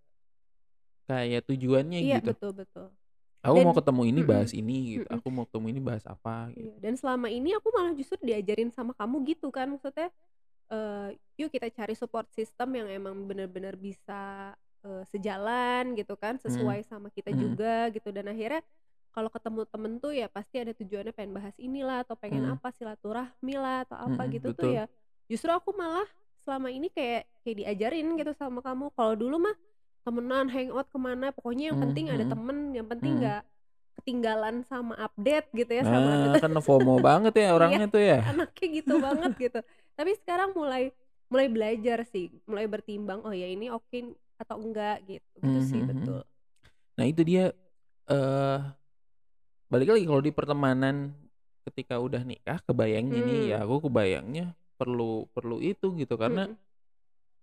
kayak 1.07 1.47
tujuannya 1.47 1.99
Iya 2.03 2.19
gitu. 2.21 2.31
betul 2.35 2.53
betul. 2.59 2.87
Aku 3.39 3.55
mau 3.63 3.71
Dan 3.71 3.79
ketemu 3.81 4.03
ini 4.11 4.21
bahas 4.27 4.51
ini 4.51 4.77
gitu, 4.99 5.07
mhm. 5.07 5.15
aku 5.15 5.27
mau 5.31 5.45
ketemu 5.47 5.67
ini 5.71 5.81
bahas 5.81 6.05
apa 6.11 6.51
Iya, 6.53 6.75
gitu. 6.75 6.75
dan 6.83 6.95
selama 6.99 7.31
ini 7.31 7.55
aku 7.55 7.71
malah 7.71 7.95
justru 7.95 8.19
diajarin 8.19 8.75
sama 8.75 8.93
kamu 8.99 9.23
gitu 9.31 9.49
kan, 9.55 9.71
maksudnya, 9.71 10.11
eee, 10.75 11.15
yuk 11.39 11.55
kita 11.55 11.71
cari 11.71 11.95
support 11.95 12.27
system 12.35 12.75
yang 12.75 12.91
emang 12.91 13.15
bener-bener 13.31 13.79
bisa, 13.79 14.53
eee, 14.85 15.03
sejalan 15.13 15.95
gitu 15.99 16.15
kan, 16.19 16.37
Mhm, 16.47 16.79
sesuai 16.79 16.85
sama 16.87 17.09
kita 17.15 17.31
mhm. 17.31 17.59
juga 17.59 17.89
gitu 17.95 18.11
dan 18.15 18.31
akhirnya 18.31 18.63
kalau 19.15 19.31
ketemu 19.33 19.63
temen 19.67 19.93
tuh 19.99 20.13
ya 20.15 20.27
pasti 20.31 20.63
ada 20.63 20.73
tujuannya 20.77 21.11
pengen 21.17 21.33
bahas 21.35 21.55
inilah 21.59 22.05
atau 22.07 22.15
pengen 22.15 22.45
Mhm. 22.45 22.49
apa, 22.49 22.71
silaturahmi 22.77 23.55
lah 23.59 23.83
atau 23.89 23.99
apa 24.13 24.23
Mhm, 24.23 24.31
gitu 24.31 24.53
tuh 24.55 24.63
betul. 24.63 24.75
ya, 24.79 24.85
justru 25.27 25.51
aku 25.51 25.75
malah 25.75 26.07
selama 26.47 26.71
ini 26.71 26.89
kayak 26.93 27.27
kayak 27.43 27.57
diajarin 27.65 28.15
gitu 28.21 28.33
sama 28.37 28.61
kamu. 28.63 28.93
Kalau 28.95 29.15
dulu 29.19 29.37
mah 29.51 29.57
temenan, 30.07 30.47
hangout 30.53 30.87
ke 30.93 30.99
mana, 31.01 31.27
pokoknya 31.35 31.75
yang 31.75 31.79
Mmm, 31.79 31.79
penting 31.81 32.07
ada 32.13 32.25
mhm, 32.25 32.29
temen, 32.29 32.73
yang 32.77 32.87
penting 32.89 33.21
mhm. 33.21 33.25
nggak 33.25 33.43
ketinggalan 34.03 34.63
sama 34.67 34.95
update 34.99 35.49
gitu 35.57 35.73
ya, 35.75 35.85
sama 35.89 36.15
Nah, 36.19 36.35
kan 36.43 36.53
FOMO 36.67 36.95
banget 37.07 37.33
ya 37.39 37.55
iya, 37.59 37.79
orangnya 37.79 37.87
tuh 37.95 38.03
ya. 38.11 38.19
anaknya 38.29 38.67
gitu 38.83 38.95
banget 39.01 39.33
gitu. 39.39 39.59
Tapi 39.99 40.11
sekarang 40.23 40.51
mulai 40.59 40.93
mulai 41.33 41.49
belajar 41.53 41.99
sih, 42.09 42.33
mulai 42.49 42.65
bertimbang, 42.71 43.21
"Oh 43.27 43.35
ya 43.37 43.47
ini 43.49 43.69
oke 43.73 44.17
atau 44.41 44.57
enggak," 44.63 45.03
gitu. 45.09 45.27
Gitu 45.45 45.61
Mmm, 45.61 45.63
sih, 45.63 45.83
mhm 45.83 45.87
mhm. 45.87 46.11
betul. 46.11 46.19
Nah 46.99 47.07
itu 47.07 47.23
dia, 47.27 47.53
eee, 48.11 48.59
balik 49.73 49.89
lagi 49.95 50.05
kalau 50.09 50.23
di 50.25 50.33
pertemanan 50.35 50.97
ketika 51.69 51.99
udah 52.03 52.23
nikah 52.27 52.59
kebayangnya 52.67 53.21
nih, 53.25 53.41
ya 53.55 53.57
aku 53.65 53.89
kebayangnya 53.91 54.55
perlu 54.79 55.27
perlu 55.37 55.59
itu 55.63 55.95
gitu 55.99 56.15
karena, 56.21 56.47
Mhm. 56.47 56.59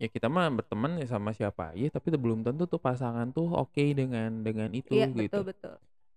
ya 0.02 0.08
kita 0.12 0.28
mah 0.32 0.50
berteman 0.54 1.00
ya 1.02 1.08
sama 1.10 1.32
siapa 1.36 1.74
aja 1.76 1.98
tapi 2.00 2.14
belum 2.18 2.44
tentu 2.46 2.66
tuh 2.70 2.80
pasangan 2.82 3.32
tuh 3.36 3.50
oke 3.56 3.84
dengan 3.96 4.44
dengan 4.44 4.70
Iya, 4.94 5.06
itu 5.06 5.14
betul 5.18 5.42
gitu. 5.42 5.48
betul. 5.50 5.76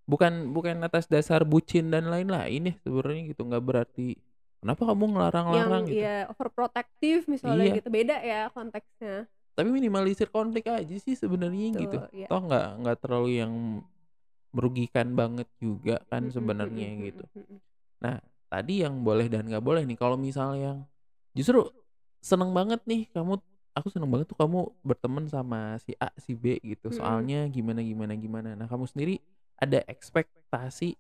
Bukan 0.09 0.53
bukan 0.57 0.83
atas 0.85 1.07
dasar 1.11 1.43
bucin 1.47 1.91
dan 1.95 2.09
lain-lain 2.13 2.73
ya 2.73 2.75
sebenarnya 2.85 3.23
gitu, 3.35 3.43
nggak 3.49 3.65
berarti 3.65 4.19
kenapa 4.63 4.83
kamu 4.91 5.05
Yang 5.49 5.71
ngelarang-larang 5.71 5.85
gitu. 5.95 6.05
iya 6.05 6.29
overprotective 6.29 7.25
misalnya 7.33 7.65
Iya. 7.65 7.81
gitu, 7.81 7.89
beda 7.89 8.21
ya 8.21 8.53
konteksnya. 8.53 9.29
Tapi 9.59 9.75
minimalisir 9.75 10.31
konflik 10.31 10.71
aja 10.71 10.95
sih 11.03 11.19
sebenarnya 11.19 11.67
gitu. 11.75 11.99
Iya. 12.15 12.31
Toh 12.31 12.47
nggak 12.47 12.67
nggak 12.79 12.97
terlalu 13.03 13.43
yang 13.43 13.53
merugikan 14.55 15.19
banget 15.19 15.51
juga 15.59 15.99
kan 16.07 16.31
sebenarnya 16.31 16.95
gitu. 17.11 17.27
Nah, 17.99 18.23
tadi 18.47 18.87
yang 18.87 19.03
boleh 19.03 19.27
dan 19.27 19.51
nggak 19.51 19.59
boleh 19.67 19.83
nih 19.83 19.99
kalau 19.99 20.15
misalnya 20.15 20.59
yang 20.63 20.79
justru 21.35 21.67
seneng 22.23 22.55
banget 22.55 22.79
nih 22.87 23.11
kamu 23.11 23.43
aku 23.75 23.89
seneng 23.91 24.11
banget 24.15 24.31
tuh 24.31 24.39
kamu 24.39 24.71
berteman 24.87 25.27
sama 25.27 25.75
si 25.83 25.99
A, 25.99 26.15
si 26.15 26.39
B 26.39 26.63
gitu. 26.63 26.95
Soalnya 26.95 27.51
gimana 27.51 27.83
gimana 27.83 28.15
gimana. 28.15 28.55
Nah, 28.55 28.71
kamu 28.71 28.87
sendiri 28.87 29.19
ada 29.59 29.83
ekspektasi 29.91 30.95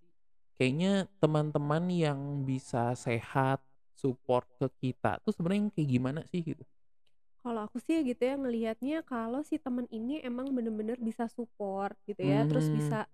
kayaknya 0.58 1.06
teman-teman 1.22 1.86
yang 1.94 2.42
bisa 2.42 2.90
sehat 2.98 3.62
support 3.94 4.50
ke 4.58 4.66
kita 4.82 5.22
tuh 5.22 5.30
sebenarnya 5.30 5.70
kayak 5.70 5.88
gimana 5.94 6.20
sih 6.26 6.42
gitu? 6.42 6.66
Kalau 7.44 7.70
aku 7.70 7.78
sih 7.78 8.02
gitu 8.02 8.18
ya 8.18 8.34
ngelihatnya 8.34 9.06
kalau 9.06 9.40
si 9.46 9.56
temen 9.62 9.86
ini 9.94 10.18
emang 10.26 10.50
bener-bener 10.50 10.98
bisa 10.98 11.30
support 11.30 11.94
gitu 12.04 12.18
ya, 12.26 12.42
terus 12.50 12.66
Mmm. 12.66 12.78
bisa 12.78 13.06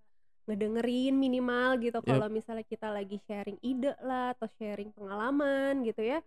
ngedengerin 0.48 1.16
minimal 1.16 1.80
gitu 1.80 2.00
Yap. 2.06 2.24
kalau 2.24 2.28
misalnya 2.32 2.64
kita 2.64 2.88
lagi 2.92 3.16
sharing 3.28 3.56
ide 3.64 3.92
lah 4.04 4.32
atau 4.36 4.48
sharing 4.60 4.92
pengalaman 4.96 5.84
gitu 5.84 6.00
ya. 6.04 6.20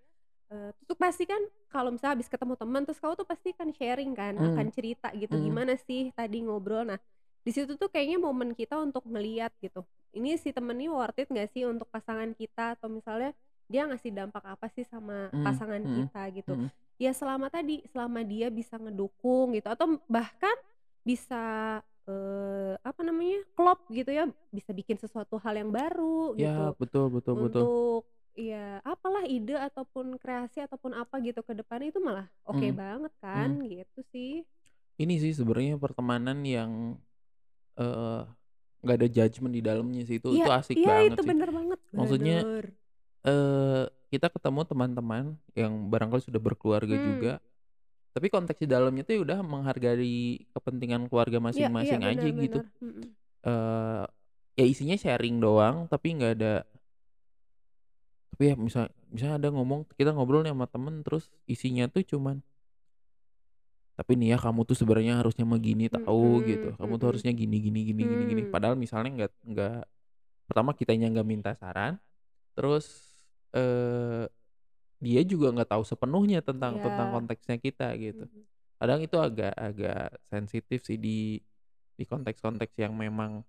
Eee, 0.51 0.69
terus 0.77 0.87
tuh 0.89 0.97
pasti 0.99 1.23
kan 1.29 1.41
kalau 1.71 1.89
misalnya 1.95 2.19
habis 2.19 2.29
ketemu 2.31 2.55
teman 2.59 2.81
terus 2.85 2.99
kamu 3.01 3.13
tuh 3.19 3.27
pasti 3.29 3.49
kan 3.55 3.69
sharing 3.73 4.13
kan, 4.17 4.37
Mmm, 4.37 4.45
akan 4.53 4.67
cerita 4.73 5.09
gitu 5.17 5.35
mhm. 5.35 5.41
gimana 5.41 5.73
sih 5.79 6.11
tadi 6.13 6.43
ngobrol. 6.45 6.85
Nah, 6.89 6.99
di 7.45 7.51
situ 7.55 7.75
tuh 7.79 7.89
kayaknya 7.93 8.19
momen 8.21 8.53
kita 8.57 8.77
untuk 8.81 9.05
ngelihat 9.09 9.53
gitu, 9.63 9.85
ini 10.17 10.35
si 10.37 10.51
temen 10.53 10.77
ini 10.77 10.89
worth 10.91 11.17
it 11.21 11.29
nggak 11.31 11.49
sih 11.53 11.65
untuk 11.69 11.87
pasangan 11.93 12.33
kita 12.37 12.77
atau 12.79 12.89
misalnya 12.91 13.33
dia 13.71 13.85
ngasih 13.89 14.11
dampak 14.15 14.43
apa 14.45 14.67
sih 14.73 14.83
sama 14.87 15.31
Mhm 15.33 15.41
pasangan 15.45 15.83
mhm 15.85 16.09
kita 16.11 16.23
gitu. 16.35 16.53
mhm. 16.53 16.69
Ya 16.99 17.13
selama 17.13 17.53
tadi, 17.53 17.85
selama 17.93 18.25
dia 18.25 18.49
bisa 18.49 18.73
ngedukung 18.81 19.53
gitu 19.53 19.69
atau 19.69 20.01
bahkan 20.09 20.53
bisa, 21.05 21.37
eee, 22.09 22.73
apa 22.81 23.01
namanya, 23.05 23.45
klop 23.53 23.85
gitu 23.93 24.09
ya, 24.09 24.25
bisa 24.49 24.73
bikin 24.73 24.97
sesuatu 24.97 25.37
hal 25.37 25.53
yang 25.61 25.69
baru 25.69 26.33
Ya, 26.41 26.49
gitu. 26.49 26.73
betul 26.79 27.05
betul 27.15 27.35
betul. 27.43 27.65
Untuk 27.69 28.09
ya 28.37 28.81
apalah 28.85 29.25
ide 29.29 29.57
ataupun 29.57 30.17
kreasi 30.21 30.61
ataupun 30.65 30.93
apa 30.97 31.19
gitu 31.25 31.41
ke 31.45 31.53
depannya 31.57 31.89
itu 31.93 32.01
malah 32.01 32.27
oke 32.47 32.65
Mhm, 32.65 32.81
banget 32.81 33.13
kan, 33.21 33.49
mhm. 33.49 33.59
gitu 33.67 33.99
sih. 34.13 34.45
Ini 34.97 35.13
sih 35.21 35.33
sebenarnya 35.37 35.77
pertemanan 35.77 36.41
yang, 36.41 36.97
eee, 37.79 38.21
nggak 38.83 38.97
ada 38.99 39.07
judgement 39.09 39.53
di 39.55 39.61
dalamnya 39.65 40.01
sih, 40.09 40.17
itu 40.21 40.29
Iya 40.33 40.43
itu 40.43 40.49
asik 40.53 40.79
iya 40.79 40.91
banget 40.91 41.07
itu 41.07 41.21
sih. 41.25 41.29
bener 41.29 41.49
banget, 41.57 41.79
Maksudnya, 41.97 42.35
bener. 42.43 42.63
eee, 43.27 43.85
kita 44.11 44.27
ketemu 44.31 44.61
teman-teman 44.67 45.23
yang 45.57 45.73
barangkali 45.91 46.21
sudah 46.23 46.39
berkeluarga 46.41 46.95
Mmm. 46.95 47.03
juga, 47.03 47.31
tapi 48.15 48.27
konteks 48.33 48.59
di 48.63 48.69
dalamnya 48.69 49.03
tuh 49.07 49.13
ya 49.17 49.21
udah 49.25 49.39
menghargai 49.45 50.45
kepentingan 50.55 51.07
keluarga 51.11 51.37
Iya 51.53 51.69
iya, 51.81 51.97
masing-masing 51.99 52.01
aja 52.07 52.27
bener 52.27 52.43
gitu. 52.45 52.59
bener, 52.59 52.65
mhm. 52.83 53.17
Eee, 53.45 54.03
ya 54.59 54.65
isinya 54.67 54.97
sharing 54.99 55.37
doang 55.43 55.87
tapi 55.91 56.07
nggak 56.17 56.33
ada 56.41 56.53
tapi 58.33 58.53
ya 58.53 58.55
misal 58.59 58.85
misalnya 59.09 59.35
ada 59.39 59.49
ngomong 59.55 59.87
kita 59.95 60.11
ngobrol 60.11 60.43
nih 60.43 60.51
sama 60.53 60.67
temen 60.67 61.01
terus 61.01 61.31
isinya 61.47 61.87
tuh 61.87 62.03
cuman 62.03 62.43
"Tapi 63.97 64.13
nih 64.13 64.29
ya 64.29 64.37
kamu 64.37 64.61
tuh 64.69 64.77
sebenarnya 64.77 65.17
harusnya 65.25 65.41
mah 65.41 65.57
gini 65.57 65.89
tahu," 65.89 66.45
gitu, 66.45 66.69
Mhm 66.69 66.77
"kamu 66.77 66.93
tuh 67.01 67.07
harusnya 67.09 67.33
gini 67.33 67.57
gini 67.57 67.79
gini 67.81 68.03
gini 68.05 68.23
gini." 68.29 68.41
Mmm. 68.45 68.51
Padahal 68.53 68.77
misalnya 68.77 69.09
nggak 69.25 69.31
nggak 69.41 69.77
pertama 70.51 70.71
kitanya 70.75 71.07
nggak 71.13 71.27
minta 71.27 71.51
saran, 71.55 71.97
terus, 72.57 73.06
eee, 73.55 74.25
dia 75.03 75.21
juga 75.27 75.53
nggak 75.55 75.71
tahu 75.73 75.83
sepenuhnya 75.85 76.41
tentang 76.45 76.79
tentang 76.81 77.09
Iya. 77.09 77.15
konteksnya 77.15 77.57
kita 77.61 77.93
gitu. 78.01 78.25
Kadang 78.81 79.01
itu 79.05 79.17
agak 79.21 79.53
agak 79.57 80.17
sensitif 80.27 80.81
sih 80.87 80.97
di 81.01 81.39
di 81.97 82.03
konteks-konteks 82.07 82.75
yang 82.81 82.93
memang 82.97 83.43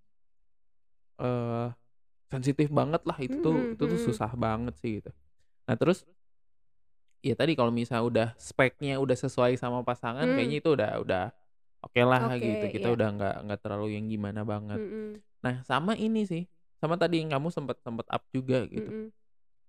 eee, 1.18 1.66
sensitif 2.32 2.68
banget 2.72 3.02
lah 3.08 3.18
itu 3.20 3.36
tuh 3.40 3.70
itu 3.72 3.84
tuh 3.88 4.00
susah 4.00 4.30
banget 4.38 4.74
sih 4.80 5.00
gitu. 5.02 5.10
Nah 5.68 5.76
terus 5.80 6.04
ya 7.22 7.34
tadi 7.34 7.58
kalau 7.58 7.74
misalnya 7.74 8.04
udah 8.06 8.28
speknya 8.38 8.98
udah 9.02 9.16
sesuai 9.18 9.58
sama 9.58 9.82
pasangan 9.82 10.30
kayaknya 10.30 10.58
Mmm. 10.58 10.62
itu 10.62 10.70
udah 10.78 10.90
udah 11.02 11.24
okelah 11.82 12.24
gitu, 12.42 12.66
Oke, 12.66 12.74
kita 12.74 12.88
iya. 12.90 12.94
udah 12.94 13.08
nggak 13.16 13.36
nggak 13.48 13.60
terlalu 13.62 13.88
yang 13.98 14.06
gimana 14.10 14.42
banget. 14.46 14.80
Mhm. 14.80 15.22
Nah 15.44 15.62
sama 15.66 15.94
ini 15.98 16.24
sih, 16.26 16.44
sama 16.82 16.96
tadi 16.98 17.22
yang 17.22 17.30
kamu 17.34 17.48
sempet 17.54 17.78
sempet 17.84 18.06
up 18.10 18.24
juga 18.34 18.66
gitu. 18.70 18.90
Mhm. 18.90 19.12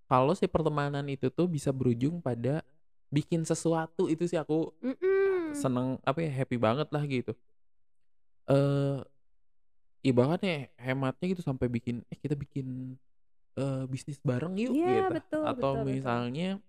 Kalau 0.10 0.34
si 0.34 0.50
pertemanan 0.50 1.06
itu 1.06 1.30
tuh 1.30 1.46
bisa 1.46 1.70
berujung 1.70 2.18
pada 2.18 2.66
bikin 3.14 3.46
sesuatu 3.46 4.10
itu 4.10 4.26
sih 4.26 4.42
aku 4.42 4.74
Mhm. 4.82 5.54
seneng 5.54 6.02
apa 6.06 6.20
ya, 6.26 6.32
happy 6.34 6.58
banget 6.58 6.90
lah 6.94 7.04
gitu. 7.06 7.34
Eee, 8.48 9.04
ibaratnya 10.06 10.70
hematnya 10.80 11.26
gitu 11.36 11.44
sampai 11.46 11.68
bikin, 11.72 12.04
"Eh 12.12 12.18
kita 12.20 12.36
bikin, 12.38 12.98
eee, 13.60 13.84
bisnis 13.92 14.20
bareng 14.24 14.56
yuk," 14.60 14.78
Iya 14.78 14.84
gitu. 14.86 15.16
betul 15.16 15.46
Atau 15.46 15.72
betul 15.74 15.82
betul. 15.90 16.20
misalnya 16.30 16.62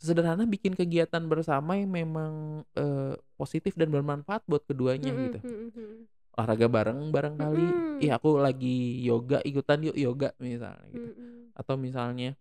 sesederhana 0.00 0.48
bikin 0.48 0.72
kegiatan 0.72 1.20
bersama 1.28 1.76
yang 1.76 1.92
memang, 1.92 2.64
eee, 2.72 3.20
positif 3.36 3.76
dan 3.76 3.92
bermanfaat 3.92 4.40
buat 4.48 4.64
keduanya 4.64 5.12
Mhm 5.12 5.20
gitu. 5.20 5.44
mhm 5.44 5.70
mhm. 5.74 6.08
Olahraga 6.38 6.66
bareng 6.70 7.00
barangkali, 7.12 7.66
"Ih 8.00 8.10
Mhm. 8.10 8.16
aku 8.16 8.38
lagi 8.40 9.02
yoga 9.04 9.42
ikutan 9.44 9.82
yuk 9.84 9.96
yoga," 9.98 10.30
misalnya 10.40 10.88
gitu. 10.94 11.08
Mhm. 11.08 11.49
Atau 11.56 11.76
misalnya 11.80 12.36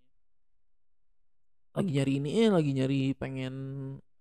lagi 1.77 1.91
nyari 1.93 2.11
ini, 2.17 2.29
eh, 2.45 2.49
lagi 2.49 2.71
nyari 2.73 2.99
pengen, 3.13 3.53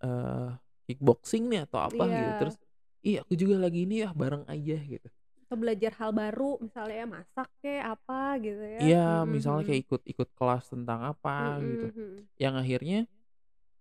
eee, 0.04 0.48
kickboxing 0.88 1.48
nih 1.48 1.64
atau 1.64 1.80
apa 1.80 2.12
gitu, 2.12 2.32
terus, 2.36 2.56
Iya. 2.56 2.68
"Ih 3.00 3.20
aku 3.24 3.32
juga 3.40 3.56
lagi 3.56 3.88
ini 3.88 4.04
ah 4.04 4.12
bareng 4.12 4.44
aja," 4.52 4.76
gitu. 4.84 5.08
Atau 5.48 5.64
belajar 5.64 5.92
hal 5.96 6.12
baru 6.12 6.60
misalnya 6.60 6.96
ya, 7.00 7.06
masak 7.08 7.48
kek, 7.64 7.80
apa 7.80 8.36
gitu 8.44 8.60
ya. 8.68 8.82
Iya, 8.82 8.96
Mhm 9.00 9.32
misalnya 9.34 9.62
mhm. 9.64 9.66
kayak 9.66 9.80
ikut 9.90 10.02
ikut 10.06 10.28
kelas 10.38 10.70
tentang 10.70 11.02
apa 11.02 11.58
gitu, 11.66 11.90
Mhm 11.90 12.28
yang 12.38 12.54
akhirnya 12.54 13.10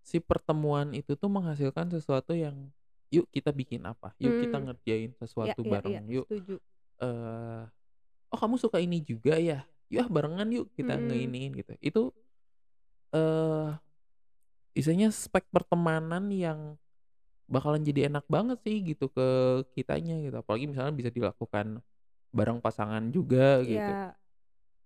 si 0.05 0.17
pertemuan 0.23 0.93
itu 0.97 1.13
tuh 1.19 1.29
menghasilkan 1.31 1.91
sesuatu 1.93 2.33
yang, 2.37 2.73
"Yuk 3.13 3.27
kita 3.31 3.51
bikin 3.55 3.85
apa, 3.87 4.15
yuk 4.19 4.35
kita 4.39 4.57
Mmm. 4.57 4.65
ngerjain 4.65 5.13
sesuatu 5.17 5.63
iya 5.65 5.77
iya, 5.85 5.99
bareng, 6.01 6.07
yuk, 6.09 6.27
setuju. 6.29 6.59
eee, 7.01 7.63
oh 8.33 8.39
kamu 8.39 8.57
suka 8.61 8.79
ini 8.83 9.01
juga 9.03 9.37
ya? 9.39 9.67
Yuk 9.91 10.07
barengan 10.11 10.47
yuk 10.51 10.67
kita 10.75 10.99
Mhm. 10.99 10.99
ngeiniin," 10.99 11.51
gitu. 11.55 11.71
Itu, 11.79 12.01
eee, 13.15 13.77
istilahnya 14.77 15.09
spek 15.13 15.47
pertemanan 15.53 16.29
yang 16.33 16.79
bakalan 17.51 17.83
jadi 17.85 18.09
enak 18.11 18.25
banget 18.29 18.59
sih 18.65 18.77
gitu 18.85 19.07
ke 19.11 19.27
kitanya 19.75 20.17
gitu, 20.23 20.37
apalagi 20.41 20.65
misalnya 20.69 20.93
bisa 20.95 21.11
dilakukan 21.13 21.81
bareng 22.35 22.59
pasangan 22.63 23.03
juga 23.13 23.61
gitu. 23.67 23.95
Iya. 23.95 24.17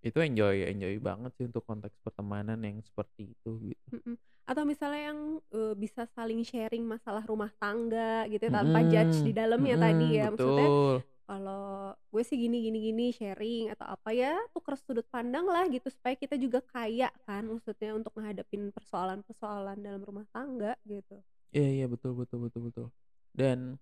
Itu 0.05 0.19
enjoy 0.23 0.67
enjoy 0.71 0.95
banget 1.03 1.31
sih 1.39 1.45
untuk 1.49 1.63
konteks 1.67 1.97
pertemanan 2.05 2.59
yang 2.65 2.79
seperti 2.85 3.33
itu 3.35 3.51
gitu. 3.73 3.89
Mhm. 3.91 4.15
Atau 4.47 4.63
misalnya 4.67 5.01
yang, 5.13 5.19
eee, 5.53 5.73
bisa 5.77 6.07
saling 6.15 6.41
sharing 6.47 6.83
masalah 6.87 7.23
rumah 7.27 7.51
tangga 7.59 8.25
gitu 8.31 8.47
ya, 8.49 8.51
tanpa 8.63 8.81
judge 8.87 9.21
di 9.23 9.31
Mhm 9.31 9.35
dalamnya 9.35 9.75
tadi 9.79 10.17
ya, 10.17 10.31
maksudnya 10.31 10.71
betul. 10.71 11.03
Kalau 11.31 11.95
gue 12.11 12.23
sih 12.27 12.35
gini 12.35 12.59
gini 12.59 12.91
gini, 12.91 13.05
sharing 13.15 13.71
atau 13.71 13.87
apa 13.87 14.11
ya, 14.11 14.35
tukar 14.51 14.75
sudut 14.75 15.07
pandang 15.07 15.47
lah 15.47 15.63
gitu 15.71 15.87
supaya 15.87 16.11
kita 16.19 16.35
juga 16.35 16.59
kaya 16.59 17.07
kan 17.23 17.47
maksudnya 17.47 17.95
untuk 17.95 18.11
ngehadapin 18.19 18.67
persoalan-persoalan 18.75 19.79
dalam 19.79 20.03
rumah 20.03 20.27
tangga 20.35 20.75
gitu. 20.83 21.23
Iya 21.55 21.69
iya, 21.71 21.85
betul 21.87 22.19
betul 22.19 22.51
betul 22.51 22.61
betul. 22.67 22.87
Dan 23.31 23.79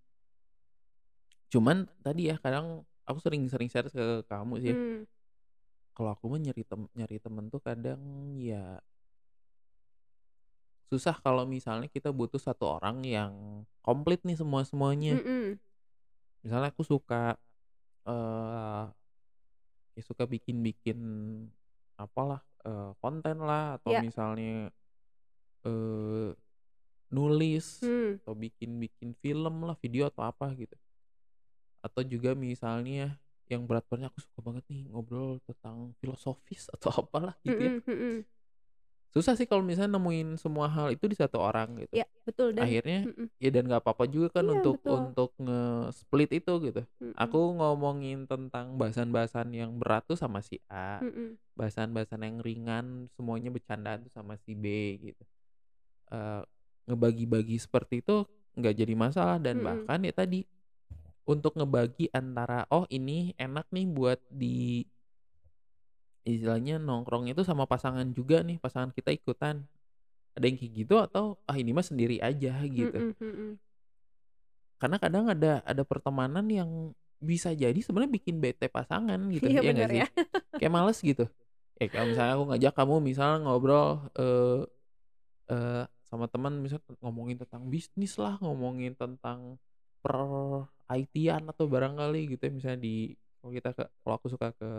cuman 1.50 1.90
tadi 2.06 2.30
ya 2.30 2.38
kadang 2.38 2.86
aku 3.10 3.18
sering 3.18 3.50
sering 3.50 3.66
share 3.66 3.90
ke 3.90 4.22
kamu 4.30 4.54
sih. 4.62 4.78
Mmm. 4.78 5.10
Kalau 5.98 6.14
aku 6.14 6.30
mah 6.30 6.38
nyari 6.38 6.62
tem 6.62 6.86
nyari 6.94 7.18
temen 7.18 7.50
tuh 7.50 7.66
kadang 7.66 7.98
ya 8.38 8.78
susah 10.90 11.18
kalau 11.22 11.46
misalnya 11.50 11.90
kita 11.90 12.10
butuh 12.14 12.42
satu 12.42 12.78
orang 12.78 13.02
yang 13.06 13.66
komplit 13.82 14.22
nih 14.22 14.38
semua-semuanya. 14.38 15.18
Mhm. 15.22 15.69
Misalnya 16.44 16.72
aku 16.72 16.84
suka, 16.88 17.36
eee, 18.08 18.84
ya 19.98 20.02
suka 20.06 20.24
bikin-bikin 20.30 21.00
apalah, 22.00 22.42
eee, 22.66 22.92
konten 23.04 23.38
lah 23.44 23.78
atau 23.78 23.92
Iya. 23.92 24.04
misalnya, 24.06 24.72
eee, 25.68 26.36
nulis 27.16 27.68
Mmm. 27.82 28.20
atau 28.22 28.34
bikin-bikin 28.38 29.16
film 29.24 29.56
lah, 29.68 29.76
video 29.84 30.08
atau 30.12 30.24
apa 30.28 30.48
gitu. 30.60 30.76
Atau 31.84 32.04
juga 32.04 32.36
misalnya 32.36 33.20
yang 33.50 33.66
berat-beratnya 33.66 34.12
aku 34.14 34.20
suka 34.22 34.40
banget 34.46 34.64
nih 34.70 34.82
ngobrol 34.92 35.40
tentang 35.48 35.96
filosofis 36.00 36.68
atau 36.76 36.90
apalah 36.94 37.36
gitu 37.44 37.72
ya. 37.72 37.74
Susah 39.10 39.34
sih 39.34 39.50
kalau 39.50 39.66
misalnya 39.66 39.98
nemuin 39.98 40.38
semua 40.38 40.70
hal 40.70 40.94
itu 40.94 41.06
di 41.10 41.18
satu 41.18 41.42
orang 41.42 41.82
gitu. 41.82 42.02
Iya, 42.02 42.08
betul 42.26 42.54
dan 42.54 42.64
Akhirnya 42.70 43.00
mhm. 43.10 43.26
ya 43.42 43.50
dan 43.56 43.64
nggak 43.72 43.82
apa-apa 43.82 44.06
juga 44.06 44.28
kan 44.40 44.46
Iya, 44.46 44.54
untuk 44.60 44.76
betul. 44.78 44.92
untuk 44.94 45.30
nge-split 45.42 46.30
itu 46.38 46.54
gitu. 46.70 46.82
Mhm. 47.02 47.14
Aku 47.18 47.40
ngomongin 47.58 48.20
tentang 48.30 48.78
bahasan-bahasan 48.78 49.50
yang 49.56 49.76
berat 49.82 50.06
tuh 50.06 50.20
sama 50.20 50.40
si 50.46 50.62
A, 50.70 51.02
Mhm. 51.02 51.36
bahasan-bahasan 51.58 52.22
yang 52.24 52.38
ringan 52.44 53.10
semuanya 53.18 53.50
bercandaan 53.50 54.06
tuh 54.06 54.14
sama 54.14 54.38
si 54.46 54.54
B 54.54 54.66
gitu. 55.02 55.24
Eee, 56.14 56.42
ngebagi-bagi 56.90 57.58
seperti 57.62 58.02
itu 58.02 58.26
nggak 58.58 58.76
jadi 58.76 58.94
masalah 58.98 59.38
dan 59.42 59.62
Mhm. 59.62 59.66
bahkan 59.66 60.00
ya 60.06 60.14
tadi, 60.14 60.44
untuk 61.30 61.54
ngebagi 61.58 62.10
antara, 62.12 62.66
"Oh 62.74 62.86
ini 62.90 63.38
enak 63.38 63.70
nih 63.70 63.86
buat 63.90 64.20
di" 64.30 64.84
istilahnya 66.28 66.78
nongkrong 66.82 67.30
itu 67.32 67.42
sama 67.48 67.66
pasangan 67.70 68.08
juga 68.16 68.42
nih, 68.46 68.58
pasangan 68.62 68.92
kita 68.96 69.12
ikutan. 69.16 69.66
Ada 70.38 70.46
yang 70.50 70.58
kayak 70.60 70.74
gitu 70.86 70.96
atau, 71.02 71.26
"Ah 71.50 71.58
ini 71.60 71.72
mah 71.76 71.86
sendiri 71.86 72.20
aja," 72.24 72.56
gitu. 72.68 73.04
Mhm 73.04 73.16
mhm. 73.20 73.60
Karena 74.80 74.96
kadang 75.00 75.28
ada 75.28 75.60
ada 75.68 75.84
pertemanan 75.84 76.48
yang 76.48 76.96
bisa 77.20 77.52
jadi 77.52 77.76
sebenarnya 77.84 78.16
bikin 78.16 78.40
bete 78.40 78.72
pasangan 78.72 79.20
gitu, 79.36 79.52
Iya 79.52 79.60
iya 79.64 79.72
bener 79.76 79.90
sih? 79.92 80.04
ya. 80.04 80.06
Kayak 80.60 80.74
males 80.76 81.00
gitu. 81.04 81.28
Ya 81.80 81.88
kalau 81.92 82.08
misalnya 82.12 82.34
aku 82.40 82.46
ngajak 82.56 82.74
kamu 82.76 82.96
misal 83.04 83.44
ngobrol, 83.44 84.08
eee 84.16 84.60
eee, 85.52 85.84
sama 86.08 86.26
temen 86.32 86.60
misal 86.64 86.80
ngomongin 87.04 87.38
tentang 87.42 87.68
bisnis 87.72 88.16
lah, 88.22 88.38
ngomongin 88.44 88.96
tentang 88.98 89.60
per-IT-an 90.04 91.50
atau 91.54 91.66
barangkali 91.70 92.36
gitu 92.38 92.44
ya, 92.50 92.54
misalnya 92.54 92.80
di 92.84 93.14
kalau 93.42 93.52
kita 93.56 93.70
ke 93.78 93.84
kalau 94.04 94.16
aku 94.20 94.28
suka 94.32 94.50
ke 94.58 94.70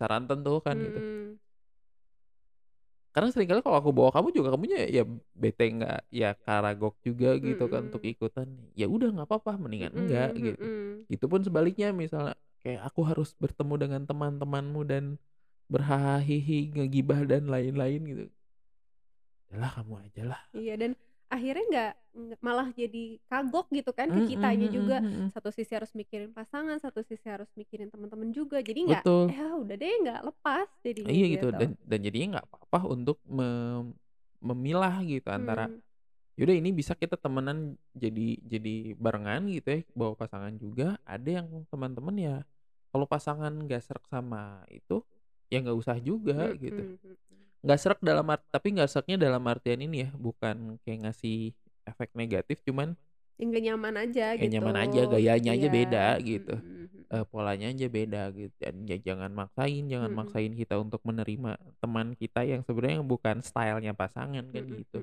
Saranten 0.00 0.40
tuh 0.40 0.58
kan 0.64 0.76
gitu. 0.80 0.96
Mhm. 0.96 1.36
Karena 3.10 3.28
sering 3.34 3.50
kali 3.50 3.58
kalau 3.58 3.74
aku 3.74 3.90
bawa 3.90 4.10
kamu 4.14 4.30
juga 4.30 4.54
kamunya 4.54 4.86
ya 4.86 5.02
bete 5.34 5.66
nggak 5.66 5.98
ya 6.14 6.30
kagok 6.46 6.94
juga 7.02 7.34
gitu 7.42 7.66
kan 7.66 7.90
untuk 7.90 8.02
Mhm. 8.06 8.12
ikutan. 8.14 8.48
Ya 8.78 8.86
udah 8.86 9.08
nggak 9.10 9.26
apa-apa 9.26 9.58
mendingan 9.58 9.92
enggak 9.98 10.30
Mhm 10.38 10.44
gitu. 10.46 10.64
mhm. 10.64 10.90
Itupun 11.10 11.40
sebaliknya 11.42 11.90
misalnya 11.90 12.38
kayak 12.62 12.86
aku 12.86 13.00
harus 13.02 13.34
bertemu 13.34 13.74
dengan 13.82 14.02
teman-temanmu 14.06 14.80
dan 14.86 15.04
berhaha-hihi, 15.70 16.70
ngegibah 16.74 17.26
dan 17.26 17.50
lain-lain 17.50 18.00
gitu. 18.06 18.24
Udahlah 19.50 19.70
kamu 19.82 19.94
ajalah. 20.06 20.40
Iya 20.54 20.74
dan 20.78 20.90
akhirnya 21.30 21.64
nggak 21.70 21.90
malah 22.42 22.68
jadi 22.74 23.16
kagok 23.30 23.70
gitu 23.70 23.90
kan 23.94 24.10
ke 24.10 24.20
Mhm 24.20 24.26
kitanya 24.34 24.66
mhm 24.66 24.74
juga. 24.74 24.96
mhm. 25.06 25.26
Satu 25.30 25.50
sisi 25.54 25.72
harus 25.78 25.92
mikirin 25.94 26.34
pasangan, 26.34 26.76
satu 26.82 27.00
sisi 27.06 27.26
harus 27.30 27.48
mikirin 27.54 27.88
temen-temen 27.88 28.34
juga. 28.34 28.58
Jadi 28.60 28.80
nggak, 28.90 29.04
ya 29.30 29.54
udah 29.56 29.76
deh 29.78 29.92
nggak 30.04 30.20
lepas 30.26 30.68
jadinya 30.84 31.10
Iya 31.14 31.24
gitu 31.32 31.46
gitu. 31.48 31.56
dan 31.60 31.70
dan 31.86 31.98
jadinya 32.04 32.26
nggak 32.38 32.46
apa-apa 32.50 32.78
untuk 32.90 33.16
mem 33.24 33.94
memilah 34.40 35.00
gitu 35.04 35.28
antara, 35.32 35.68
Mmm. 35.68 35.80
ya 36.38 36.42
udah 36.48 36.56
ini 36.60 36.70
bisa 36.72 36.94
kita 36.96 37.16
temenan 37.20 37.76
jadi 37.96 38.40
jadi 38.44 38.74
barengan 38.96 39.48
gitu 39.52 39.68
ya, 39.76 39.80
bawa 39.96 40.14
pasangan 40.16 40.54
juga, 40.60 40.96
ada 41.04 41.28
yang 41.28 41.48
teman-teman 41.72 42.16
ya 42.20 42.36
kalau 42.92 43.06
pasangan 43.08 43.52
nggak 43.52 43.80
sreg 43.84 44.04
sama 44.10 44.64
itu, 44.72 45.04
ya 45.52 45.60
nggak 45.64 45.78
usah 45.78 45.96
juga 46.00 46.52
Mhm 46.52 46.58
gitu. 46.60 46.82
mhm. 46.82 47.39
Nggak 47.64 47.78
sreg 47.80 48.00
dalam 48.00 48.24
art 48.32 48.40
tapi 48.48 48.72
nggak 48.72 48.88
sregnya 48.88 49.16
dalam 49.20 49.44
artian 49.44 49.84
ini 49.84 50.08
ya, 50.08 50.10
bukan 50.16 50.80
kayak 50.80 50.98
ngasih 51.12 51.52
efek 51.84 52.08
negatif, 52.16 52.64
cuman 52.64 52.96
nggak 53.38 53.62
nyaman 53.66 53.94
aja 54.02 54.26
kayak 54.36 54.50
gitu. 54.52 54.58
nyaman 54.58 54.76
aja, 54.86 55.00
gayanya 55.10 55.50
aja 55.56 55.68
Iya. 55.68 55.72
beda 55.72 56.04
gitu, 56.22 56.54
Mhm 56.62 56.86
eee, 57.12 57.24
mhm. 57.24 57.30
polanya 57.32 57.66
aja 57.72 57.86
beda 57.90 58.22
gitu 58.36 58.54
dan 58.62 58.74
ya 58.90 58.96
jangan 59.00 59.32
maksain, 59.34 59.84
jangan 59.92 60.12
Mhm. 60.12 60.16
maksain 60.16 60.52
kita 60.54 60.74
untuk 60.78 61.02
menerima 61.08 61.52
teman 61.82 62.08
kita 62.14 62.40
yang 62.46 62.62
sebenarnya 62.66 63.02
bukan 63.04 63.36
style-nya 63.42 63.92
pasangan 63.96 64.44
kan 64.54 64.64
Mhm 64.64 64.74
gitu. 64.74 65.02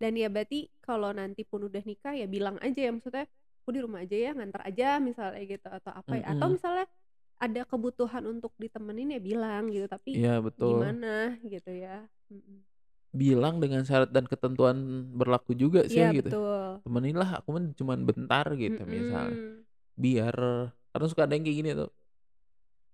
Dan 0.00 0.16
ya 0.16 0.32
berarti 0.32 0.72
kalau 0.80 1.12
nanti 1.12 1.44
pun 1.44 1.68
udah 1.68 1.84
nikah 1.84 2.16
ya 2.16 2.24
bilang 2.24 2.56
aja 2.64 2.88
ya, 2.88 2.90
maksudnya, 2.90 3.28
"Aku 3.62 3.70
di 3.76 3.80
rumah 3.84 4.00
aja 4.00 4.16
ya, 4.16 4.30
nganter 4.32 4.62
aja," 4.64 4.96
misalnya 4.96 5.42
gitu 5.44 5.68
atau 5.68 5.92
apa 5.92 6.14
ya, 6.16 6.24
atau 6.32 6.46
Mhm. 6.46 6.56
misalnya 6.56 6.86
ada 7.40 7.62
kebutuhan 7.64 8.24
untuk 8.28 8.52
ditemenin 8.60 9.16
ya 9.16 9.20
bilang 9.20 9.72
gitu, 9.72 9.88
tapi 9.88 10.20
Iya 10.20 10.44
betul. 10.44 10.76
gimana 10.76 11.40
gitu 11.40 11.72
ya. 11.72 12.04
Bilang 13.10 13.58
dengan 13.58 13.82
syarat 13.82 14.14
dan 14.14 14.28
ketentuan 14.30 14.76
berlaku 15.16 15.56
juga 15.58 15.82
sih 15.90 15.98
ya 15.98 16.14
gitu. 16.14 16.30
betul. 16.30 16.84
"Temenin 16.86 17.16
lah, 17.18 17.42
aku 17.42 17.48
mah 17.56 17.64
cuman 17.74 17.98
bentar," 18.06 18.46
gitu 18.54 18.82
misalnya. 18.86 19.34
Mhm. 19.34 19.66
Biar 19.98 20.36
kadang 20.94 21.08
suka 21.10 21.26
ada 21.26 21.34
yang 21.34 21.42
kayak 21.42 21.58
gini 21.58 21.70
tuh. 21.74 21.90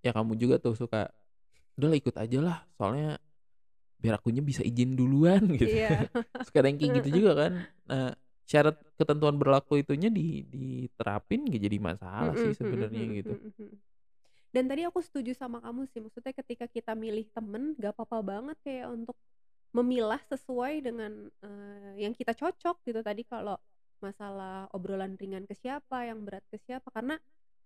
Ya 0.00 0.14
kamu 0.14 0.38
juga 0.38 0.56
tuh 0.62 0.72
suka, 0.78 1.10
"Udahlah 1.76 1.98
ikut 1.98 2.14
ajalah, 2.16 2.58
soalnya 2.78 3.18
biar 4.00 4.20
akunya 4.20 4.40
bisa 4.44 4.62
izin 4.64 4.94
duluan," 4.96 5.42
gitu. 5.60 5.68
Suka 6.46 6.62
ada 6.62 6.68
yang 6.70 6.78
kayak 6.80 6.92
gitu 7.02 7.08
juga 7.22 7.32
kan. 7.36 7.52
Nah, 7.90 8.10
syarat 8.46 8.76
ketentuan 8.96 9.36
berlaku 9.36 9.82
itunya 9.82 10.08
di 10.08 10.46
diterapin 10.46 11.44
nggak 11.50 11.62
jadi 11.66 11.78
masalah 11.82 12.34
sih 12.38 12.54
sebenarnya 12.54 13.04
gitu. 13.20 13.34
Dan 14.54 14.70
tadi 14.70 14.86
aku 14.86 15.02
setuju 15.02 15.32
sama 15.36 15.58
kamu 15.62 15.86
sih, 15.90 16.00
maksudnya 16.02 16.32
ketika 16.34 16.66
kita 16.70 16.92
milih 16.94 17.28
temen 17.34 17.74
gak 17.78 17.94
apa-apa 17.98 18.18
banget 18.24 18.56
kayak 18.64 18.88
untuk 18.94 19.16
memilah 19.76 20.20
sesuai 20.30 20.80
dengan, 20.84 21.28
eee, 21.44 22.06
yang 22.08 22.14
kita 22.16 22.32
cocok 22.36 22.76
gitu. 22.88 23.00
Tadi 23.04 23.22
kalau 23.28 23.56
masalah 24.02 24.68
obrolan 24.76 25.16
ringan 25.20 25.44
ke 25.48 25.54
siapa, 25.56 26.08
yang 26.08 26.24
berat 26.26 26.44
ke 26.52 26.58
siapa, 26.62 26.88
karena 26.94 27.18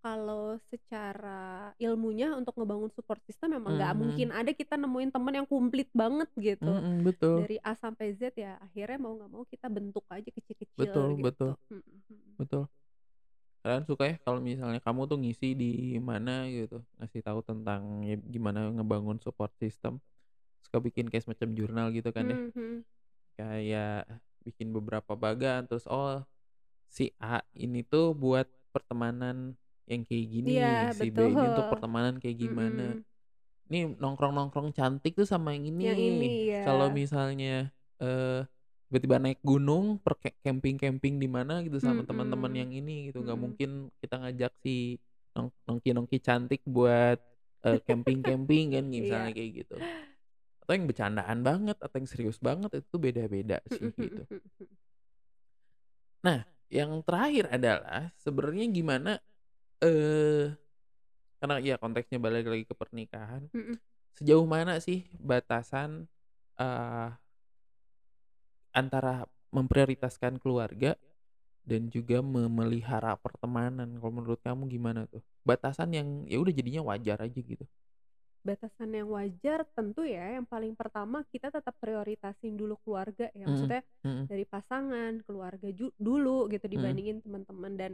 kalau 0.05 0.57
secara 0.71 1.73
ilmunya 1.81 2.33
untuk 2.39 2.57
ngebangun 2.57 2.91
support 2.95 3.21
system 3.29 3.57
memang 3.59 3.77
nggak 3.81 3.95
mungkin 3.99 4.29
Mhm. 4.31 4.37
ada 4.37 4.53
kita 4.57 4.77
nemuin 4.81 5.11
temen 5.13 5.35
yang 5.45 5.49
komplit 5.49 5.89
banget 5.93 6.29
gitu. 6.41 6.73
Mhm, 6.73 7.05
betul. 7.05 7.37
Dari 7.37 7.57
A 7.63 7.75
sampai 7.79 8.13
Z 8.17 8.35
ya 8.39 8.59
akhirnya 8.63 8.99
mau 9.03 9.15
nggak 9.19 9.31
mau 9.33 9.45
kita 9.49 9.69
bentuk 9.73 10.05
aja 10.13 10.29
kecil-kecil 10.31 10.97
Betul 11.01 11.19
betul. 11.23 11.51
gitu. 11.51 11.57
Mhm 11.73 11.83
mhm. 11.83 11.83
Betul. 11.83 11.90
Kadang 13.65 13.85
suka 13.85 14.05
ya 14.09 14.17
kalau 14.25 14.41
misalnya 14.41 14.81
kamu 14.81 15.05
tuh 15.05 15.19
ngisi 15.21 15.53
di 15.53 16.01
mana 16.01 16.49
gitu, 16.49 16.81
ngasih 16.97 17.21
tahu 17.21 17.45
tentang 17.45 18.01
ya 18.09 18.17
gimana 18.17 18.73
ngebangun 18.73 19.21
support 19.21 19.53
system, 19.61 20.01
suka 20.65 20.81
bikin 20.81 21.09
kayak 21.13 21.25
semacam 21.29 21.49
jurnal 21.57 21.87
gitu 21.93 22.11
kan 22.13 22.37
ya. 22.37 22.39
Mhm. 22.55 22.85
Kayak 23.39 24.09
bikin 24.45 24.73
beberapa 24.77 25.13
bagan 25.17 25.69
terus, 25.69 25.85
"Oh, 25.89 26.25
si 26.91 27.13
A 27.21 27.43
ini 27.57 27.83
tuh 27.87 28.13
buat 28.17 28.49
pertemanan 28.75 29.57
yang 29.89 30.05
kayak 30.09 30.27
gini, 30.31 30.53
Iya 30.57 30.93
si 30.93 31.11
B 31.13 31.19
betul. 31.19 31.37
ini 31.37 31.51
untuk 31.53 31.67
pertemanan 31.69 32.19
kayak 32.23 32.39
gimana. 32.41 32.97
Mhm. 32.97 33.05
Nih 33.73 33.89
nongkrong-nongkrong 33.99 34.73
cantik 34.77 35.17
tuh 35.19 35.27
sama 35.29 35.55
yang 35.57 35.71
Yang 35.81 35.99
ini, 36.01 36.09
ini. 36.13 36.29
iya. 36.47 36.61
Kalau 36.65 36.89
misalnya, 36.93 37.73
eee, 38.03 38.47
tiba-tiba 38.91 39.17
naik 39.23 39.41
gunung, 39.47 40.03
per 40.03 40.19
camping-camping 40.45 41.17
di 41.23 41.29
mana 41.31 41.63
gitu 41.63 41.79
sama 41.79 42.03
teman-teman 42.03 42.51
Mhm. 42.51 42.59
yang 42.59 42.71
ini 42.75 43.11
gitu, 43.15 43.23
nggak 43.23 43.39
Mhm. 43.39 43.41
mungkin 43.41 43.71
kita 44.03 44.19
ngajak 44.23 44.53
si 44.65 44.99
nong 45.39 45.55
nongki-nongki 45.71 46.19
cantik 46.23 46.61
buat, 46.67 47.19
eee, 47.67 47.79
camping-camping 47.87 48.75
kan 48.77 48.85
misalnya 48.91 49.31
Iya. 49.31 49.37
kayak 49.37 49.51
gitu. 49.65 49.79
Atau 50.65 50.73
yang 50.77 50.87
bercandaan 50.91 51.41
banget 51.47 51.77
atau 51.81 51.97
yang 52.01 52.09
serius 52.11 52.39
banget 52.43 52.71
itu 52.85 52.97
beda-beda 53.01 53.59
sih 53.71 53.91
gitu. 53.99 54.25
Nah, 56.25 56.45
yang 56.69 57.01
terakhir 57.05 57.49
adalah 57.49 58.13
sebenarnya 58.21 58.67
gimana, 58.71 59.13
eee, 59.83 60.55
karena 61.41 61.57
ya 61.63 61.77
konteksnya 61.81 62.19
balik 62.23 62.47
lagi 62.49 62.65
ke 62.69 62.75
pernikahan, 62.77 63.49
sejauh 64.17 64.47
mana 64.49 64.79
sih 64.83 65.07
batasan, 65.21 66.09
eee 66.61 67.09
antara 68.71 69.27
memprioritaskan 69.51 70.39
keluarga 70.39 70.95
dan 71.67 71.91
juga 71.93 72.25
memelihara 72.25 73.15
pertemanan, 73.21 73.99
kalau 73.99 74.13
menurut 74.15 74.41
kamu 74.43 74.67
gimana 74.71 75.07
tuh? 75.07 75.23
Batasan 75.45 75.93
yang 75.95 76.09
ya 76.27 76.41
udah 76.41 76.53
jadinya 76.55 76.83
wajar 76.87 77.21
aja 77.21 77.41
gitu. 77.41 77.63
Batasan 78.41 78.97
yang 78.97 79.13
wajar 79.13 79.69
tentu 79.77 80.01
ya 80.01 80.41
yang 80.41 80.49
paling 80.49 80.73
pertama 80.73 81.21
kita 81.29 81.53
tetap 81.53 81.77
prioritasin 81.77 82.57
dulu 82.57 82.81
keluarga 82.81 83.29
ya, 83.37 83.45
maksudnya 83.45 83.85
mhm. 84.01 84.25
dari 84.33 84.45
pasangan, 84.49 85.13
keluarga 85.29 85.69
dulu 86.01 86.49
gitu 86.49 86.65
dibandingin 86.65 87.21
teman-teman 87.21 87.77
dan 87.77 87.93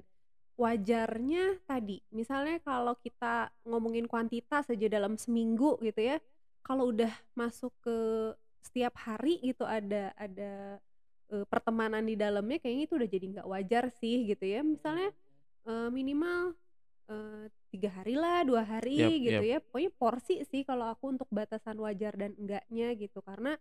wajarnya 0.56 1.60
tadi, 1.68 2.00
misalnya 2.08 2.56
kalau 2.64 2.96
kita 2.96 3.52
ngomongin 3.68 4.08
kuantitas 4.08 4.64
aja 4.72 4.88
dalam 4.88 5.20
seminggu 5.20 5.76
gitu 5.84 6.00
ya, 6.00 6.16
kalau 6.64 6.88
udah 6.88 7.12
masuk 7.36 7.76
ke 7.84 7.98
setiap 8.66 8.94
hari 8.98 9.38
gitu 9.44 9.62
ada 9.66 10.10
ada, 10.18 10.82
eee, 11.32 11.44
pertemanan 11.50 12.02
di 12.06 12.14
dalamnya 12.18 12.58
kayaknya 12.62 12.84
itu 12.90 12.94
udah 12.98 13.10
jadi 13.10 13.26
nggak 13.38 13.48
wajar 13.50 13.84
sih 13.94 14.26
gitu 14.30 14.44
ya. 14.46 14.60
Misalnya, 14.66 15.10
eee, 15.68 15.88
minimal, 15.94 16.54
eee, 17.10 17.44
3 17.74 17.90
hari 18.02 18.14
lah, 18.18 18.42
2 18.48 18.62
Yap 18.94 19.16
hari 19.20 19.26
gitu 19.30 19.40
yap. 19.40 19.48
ya, 19.48 19.58
pokoknya 19.64 19.92
porsi 19.98 20.34
sih 20.48 20.62
kalau 20.66 20.88
aku 20.92 21.14
untuk 21.16 21.28
batasan 21.32 21.78
wajar 21.82 22.14
dan 22.18 22.34
enggaknya 22.40 22.94
gitu, 22.98 23.20
karena 23.24 23.56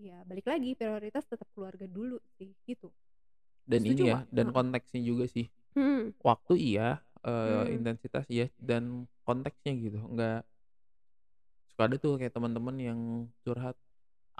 ya 0.00 0.22
balik 0.28 0.46
lagi 0.50 0.74
prioritas 0.78 1.24
tetap 1.28 1.48
keluarga 1.54 1.86
dulu 1.90 2.18
sih, 2.40 2.54
gitu. 2.68 2.92
Dan 3.66 3.86
Setuju 3.86 3.86
ini 3.86 4.10
ya, 4.10 4.26
dan 4.34 4.50
Heeh. 4.50 4.54
konteksnya 4.54 5.00
juga 5.02 5.24
sih. 5.30 5.46
Mhm. 5.76 6.14
Waktu 6.24 6.54
iya, 6.58 7.02
eee, 7.26 7.64
Mmm. 7.70 7.76
intensitas 7.76 8.26
iya, 8.32 8.50
dan 8.58 9.06
konteksnya 9.26 9.72
gitu, 9.78 9.98
nggak 10.12 10.46
suka 11.70 11.82
ada 11.88 11.96
tuh 11.96 12.20
kayak 12.20 12.36
teman-teman 12.36 12.76
yang 12.76 13.00
curhat, 13.48 13.76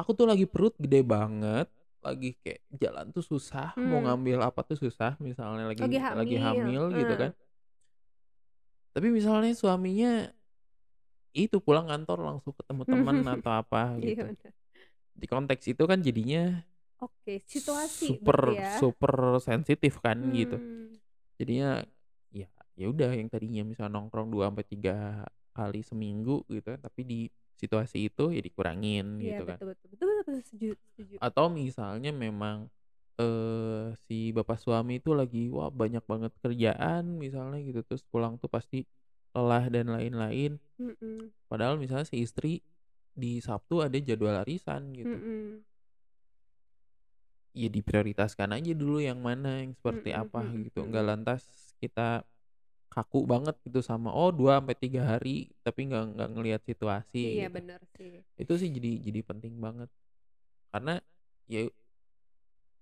aku 0.03 0.11
tuh 0.19 0.27
lagi 0.27 0.45
perut 0.51 0.75
gede 0.77 1.07
banget, 1.07 1.71
lagi 2.03 2.35
kayak 2.43 2.61
jalan 2.75 3.07
tuh 3.15 3.23
susah, 3.23 3.73
mau 3.79 4.03
Mmm. 4.03 4.07
ngambil 4.11 4.39
apa 4.43 4.61
tuh 4.67 4.75
susah, 4.75 5.15
misalnya 5.23 5.71
Lagi 5.71 5.79
lagi 5.87 5.99
lagi 6.03 6.37
hamil, 6.43 6.83
hamil 6.91 6.99
gitu 6.99 7.15
kan. 7.15 7.31
Tapi 8.93 9.09
misalnya 9.09 9.55
suaminya 9.55 10.29
itu 11.33 11.57
pulang 11.65 11.89
kantor 11.89 12.19
langsung 12.29 12.53
ketemu 12.53 12.83
temen 12.85 13.17
atau 13.41 13.53
apa 13.57 13.97
Iya 13.97 14.05
gitu. 14.13 14.27
Di 15.17 15.27
konteks 15.31 15.65
itu 15.71 15.83
kan 15.89 16.03
jadinya 16.05 16.61
Oke, 17.03 17.43
situasi 17.49 18.21
berarti 18.21 18.53
super 18.53 18.59
ya? 18.59 18.73
super 18.79 19.15
sensitif 19.41 19.99
kan 20.03 20.19
gitu. 20.35 20.59
Mmm. 20.59 21.01
Jadinya 21.41 21.81
ya 22.31 22.49
ya 22.77 22.87
udah 22.89 23.11
yang 23.17 23.29
tadinya 23.33 23.63
misal 23.65 23.89
nongkrong 23.89 24.29
2 24.33 24.49
sampai 24.53 24.67
3 24.67 24.95
kali 25.53 25.85
seminggu 25.85 26.41
gitu 26.49 26.73
tapi 26.81 27.01
di 27.05 27.21
situasi 27.61 28.09
itu 28.11 28.33
ya 28.35 28.41
dikurangin 28.43 29.21
Iya 29.23 29.39
gitu 29.39 29.43
kan. 29.49 29.59
betul 29.61 29.69
betul 29.73 29.89
betul 29.93 30.07
betul, 30.21 30.35
setuju 30.43 30.67
setuju. 30.93 31.15
Atau 31.23 31.47
misalnya 31.53 32.11
memang, 32.11 32.67
eee, 33.21 33.95
si 34.09 34.33
bapak 34.35 34.59
suami 34.61 34.99
itu 35.01 35.13
lagi 35.15 35.49
wah 35.53 35.71
banyak 35.71 36.03
banget 36.09 36.33
kerjaan 36.43 37.17
misalnya 37.21 37.59
gitu, 37.63 37.81
terus 37.87 38.03
pulang 38.09 38.37
tuh 38.41 38.49
pasti 38.51 38.85
lelah 39.37 39.69
dan 39.73 39.89
lain-lain. 39.93 40.59
Mhm. 40.81 41.33
Padahal 41.49 41.77
misalnya 41.81 42.09
si 42.09 42.21
istri 42.25 42.61
di 43.13 43.39
Sabtu 43.45 43.85
ada 43.85 43.97
jadwal 44.01 44.41
arisan 44.43 44.93
gitu. 44.97 45.13
Mhm. 45.13 45.65
Ya 47.53 47.69
diprioritaskan 47.69 48.49
aja 48.57 48.73
dulu 48.73 48.97
yang 49.05 49.21
mana, 49.21 49.61
yang 49.61 49.77
seperti 49.77 50.17
Mhm 50.17 50.23
apa 50.25 50.41
mhm 50.49 50.65
gitu, 50.65 50.81
mhm. 50.81 50.89
nggak 50.89 51.05
lantas 51.05 51.43
kita 51.85 52.25
kaku 52.93 53.25
banget 53.33 53.57
gitu 53.67 53.81
sama, 53.81 54.09
oh 54.13 54.31
2 54.35 54.61
sampai 54.61 54.77
3 54.79 55.03
hari 55.17 55.49
tapi 55.65 55.81
nggak 55.89 56.05
nggak 56.17 56.29
ngelihat 56.37 56.63
situasi 56.69 57.23
Iya 57.23 57.47
gitu. 57.49 57.57
bener 57.57 57.81
sih. 57.95 58.25
Itu 58.43 58.55
sih 58.61 58.71
jadi 58.77 58.91
jadi 59.07 59.21
penting 59.27 59.55
banget. 59.65 59.89
Karena 60.73 61.01
ya 61.51 61.69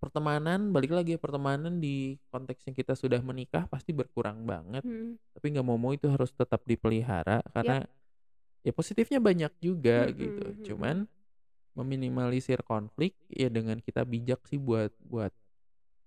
pertemanan 0.00 0.72
balik 0.72 0.92
lagi 0.96 1.16
ya, 1.16 1.20
pertemanan 1.20 1.76
di 1.76 2.16
konteksnya 2.32 2.72
kita 2.72 2.96
sudah 2.96 3.20
menikah 3.20 3.68
pasti 3.68 3.92
berkurang 3.92 4.48
banget, 4.48 4.80
Mhm. 4.84 5.18
tapi 5.36 5.46
nggak 5.52 5.66
mau-mau 5.66 5.92
itu 5.92 6.08
harus 6.08 6.32
tetap 6.32 6.64
dipelihara 6.64 7.44
karena 7.52 7.84
ya 8.66 8.72
positifnya 8.74 9.20
banyak 9.22 9.52
juga 9.62 10.08
Mhm 10.08 10.16
gitu. 10.16 10.44
mhm. 10.58 10.64
Cuman 10.64 11.06
meminimalisir 11.78 12.60
konflik 12.66 13.14
ya 13.30 13.48
dengan 13.52 13.78
kita 13.80 14.02
bijak 14.08 14.42
sih 14.50 14.58
buat 14.60 14.92
buat, 15.04 15.32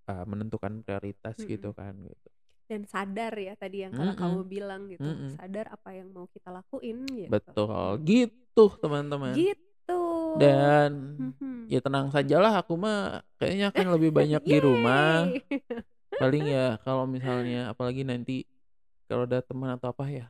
eee, 0.10 0.26
menentukan 0.30 0.82
prioritas 0.86 1.38
gitu 1.47 1.70
Mhm. 1.70 1.78
kan 1.78 1.95
gitu. 2.06 2.30
Dan 2.74 2.89
sadar 2.89 3.34
ya 3.38 3.53
tadi 3.53 3.86
yang 3.86 3.93
Kakak 3.93 4.17
kamu 4.17 4.39
Mhm, 4.41 4.49
bilang 4.49 4.82
gitu, 4.89 5.05
mhm. 5.05 5.30
sadar 5.38 5.65
apa 5.69 5.89
yang 5.93 6.09
mau 6.09 6.26
kita 6.34 6.49
lakuin 6.49 6.97
gitu. 7.21 7.30
Betul, 7.30 8.01
gitu 8.09 8.63
teman-teman. 8.82 9.38
Gitu. 9.38 10.01
Dan 10.41 10.91
Mhm. 11.21 11.69
ya 11.69 11.80
tenang 11.86 12.09
sajalah 12.09 12.53
aku 12.65 12.74
mah 12.74 13.21
kayaknya 13.38 13.69
akan 13.69 13.88
lebih 13.93 14.09
banyak 14.17 14.41
di 14.41 14.57
rumah. 14.57 15.30
Paling 16.17 16.43
ya 16.49 16.65
kalau 16.86 17.05
misalnya 17.05 17.69
apalagi 17.69 18.01
nanti 18.01 18.45
kalau 19.05 19.30
ada 19.30 19.39
teman 19.45 19.69
atau 19.78 19.93
apa 19.93 20.05
ya, 20.09 20.26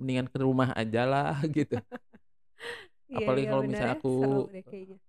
mendingan 0.00 0.28
ke 0.28 0.38
rumah 0.42 0.70
ajalah 0.76 1.40
gitu. 1.56 1.80
Iya 3.10 3.26
Apalagi 3.26 3.42
iya 3.42 3.50
kalau 3.50 3.62
misalnya 3.66 3.94
ya, 3.94 3.98
aku 3.98 4.14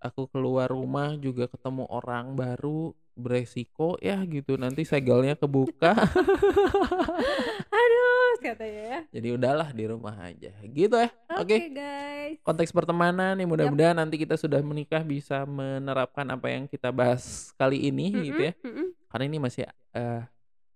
aku 0.02 0.22
keluar 0.34 0.68
rumah 0.74 1.14
juga 1.22 1.46
ketemu 1.46 1.84
orang 1.86 2.34
baru, 2.34 2.92
beresiko 3.22 3.96
ya 4.02 4.18
gitu, 4.26 4.58
nanti 4.58 4.82
segelnya 4.84 5.38
kebuka. 5.38 5.94
Aduh, 7.82 8.32
katanya 8.42 8.82
ya. 8.82 9.00
Jadi 9.14 9.28
udahlah 9.38 9.70
di 9.72 9.84
rumah 9.86 10.16
aja, 10.20 10.52
gitu 10.66 10.96
ya. 10.98 11.10
Oke 11.38 11.56
Oke. 11.56 11.58
guys. 11.72 12.38
Konteks 12.42 12.72
pertemanan 12.74 13.38
ya 13.38 13.46
Yap. 13.46 13.50
mudah-mudahan 13.50 13.94
nanti 13.96 14.18
kita 14.18 14.36
sudah 14.36 14.60
menikah 14.66 15.06
bisa 15.06 15.46
menerapkan 15.46 16.26
apa 16.34 16.50
yang 16.50 16.66
kita 16.66 16.90
bahas 16.90 17.54
kali 17.56 17.88
ini 17.88 18.10
gitu 18.32 18.42
Mhm 18.42 18.50
ya. 18.50 18.54
mhm. 18.66 18.88
Karena 19.12 19.24
ini 19.28 19.38
masih, 19.38 19.64
eee, 19.94 20.22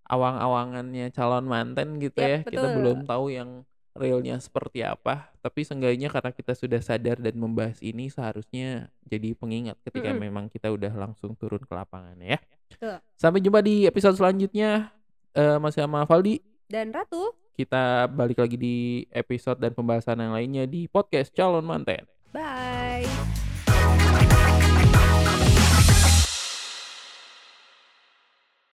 awang-awangannya 0.06 1.10
calon 1.10 1.44
manten 1.44 1.98
gitu 1.98 2.22
Yap, 2.22 2.30
ya, 2.30 2.38
kita 2.46 2.66
belum 2.70 3.02
betul. 3.02 3.10
tahu 3.10 3.24
yang 3.34 3.50
realnya 3.96 4.36
seperti 4.38 4.80
apa, 4.80 5.32
tapi 5.40 5.62
seenggaknya 5.62 6.06
karena 6.06 6.30
kita 6.30 6.52
sudah 6.52 6.78
sadar 6.78 7.18
dan 7.18 7.34
membahas 7.34 7.80
ini 7.80 8.06
seharusnya 8.06 8.88
jadi 9.02 9.32
pengingat 9.32 9.76
ketika 9.82 10.12
Mhm. 10.12 10.18
memang 10.20 10.44
kita 10.46 10.68
udah 10.68 10.92
langsung 10.92 11.34
turun 11.34 11.60
ke 11.60 11.72
lapangan 11.72 12.16
ya. 12.18 12.38
Betul. 12.68 12.98
Sampai 13.16 13.40
jumpa 13.40 13.60
di 13.60 13.84
episode 13.84 14.14
selanjutnya, 14.14 14.92
eee, 15.32 15.56
masih 15.58 15.82
sama 15.82 16.04
Valdi. 16.04 16.40
Dan 16.66 16.90
Ratu. 16.90 17.32
Kita 17.52 18.04
balik 18.06 18.36
lagi 18.36 18.56
di 18.60 18.76
episode 19.08 19.56
dan 19.56 19.72
pembahasan 19.72 20.20
yang 20.20 20.36
lainnya 20.36 20.68
di 20.68 20.84
podcast 20.86 21.32
Calon 21.32 21.64
Manten. 21.64 22.04
Bye. 22.36 22.85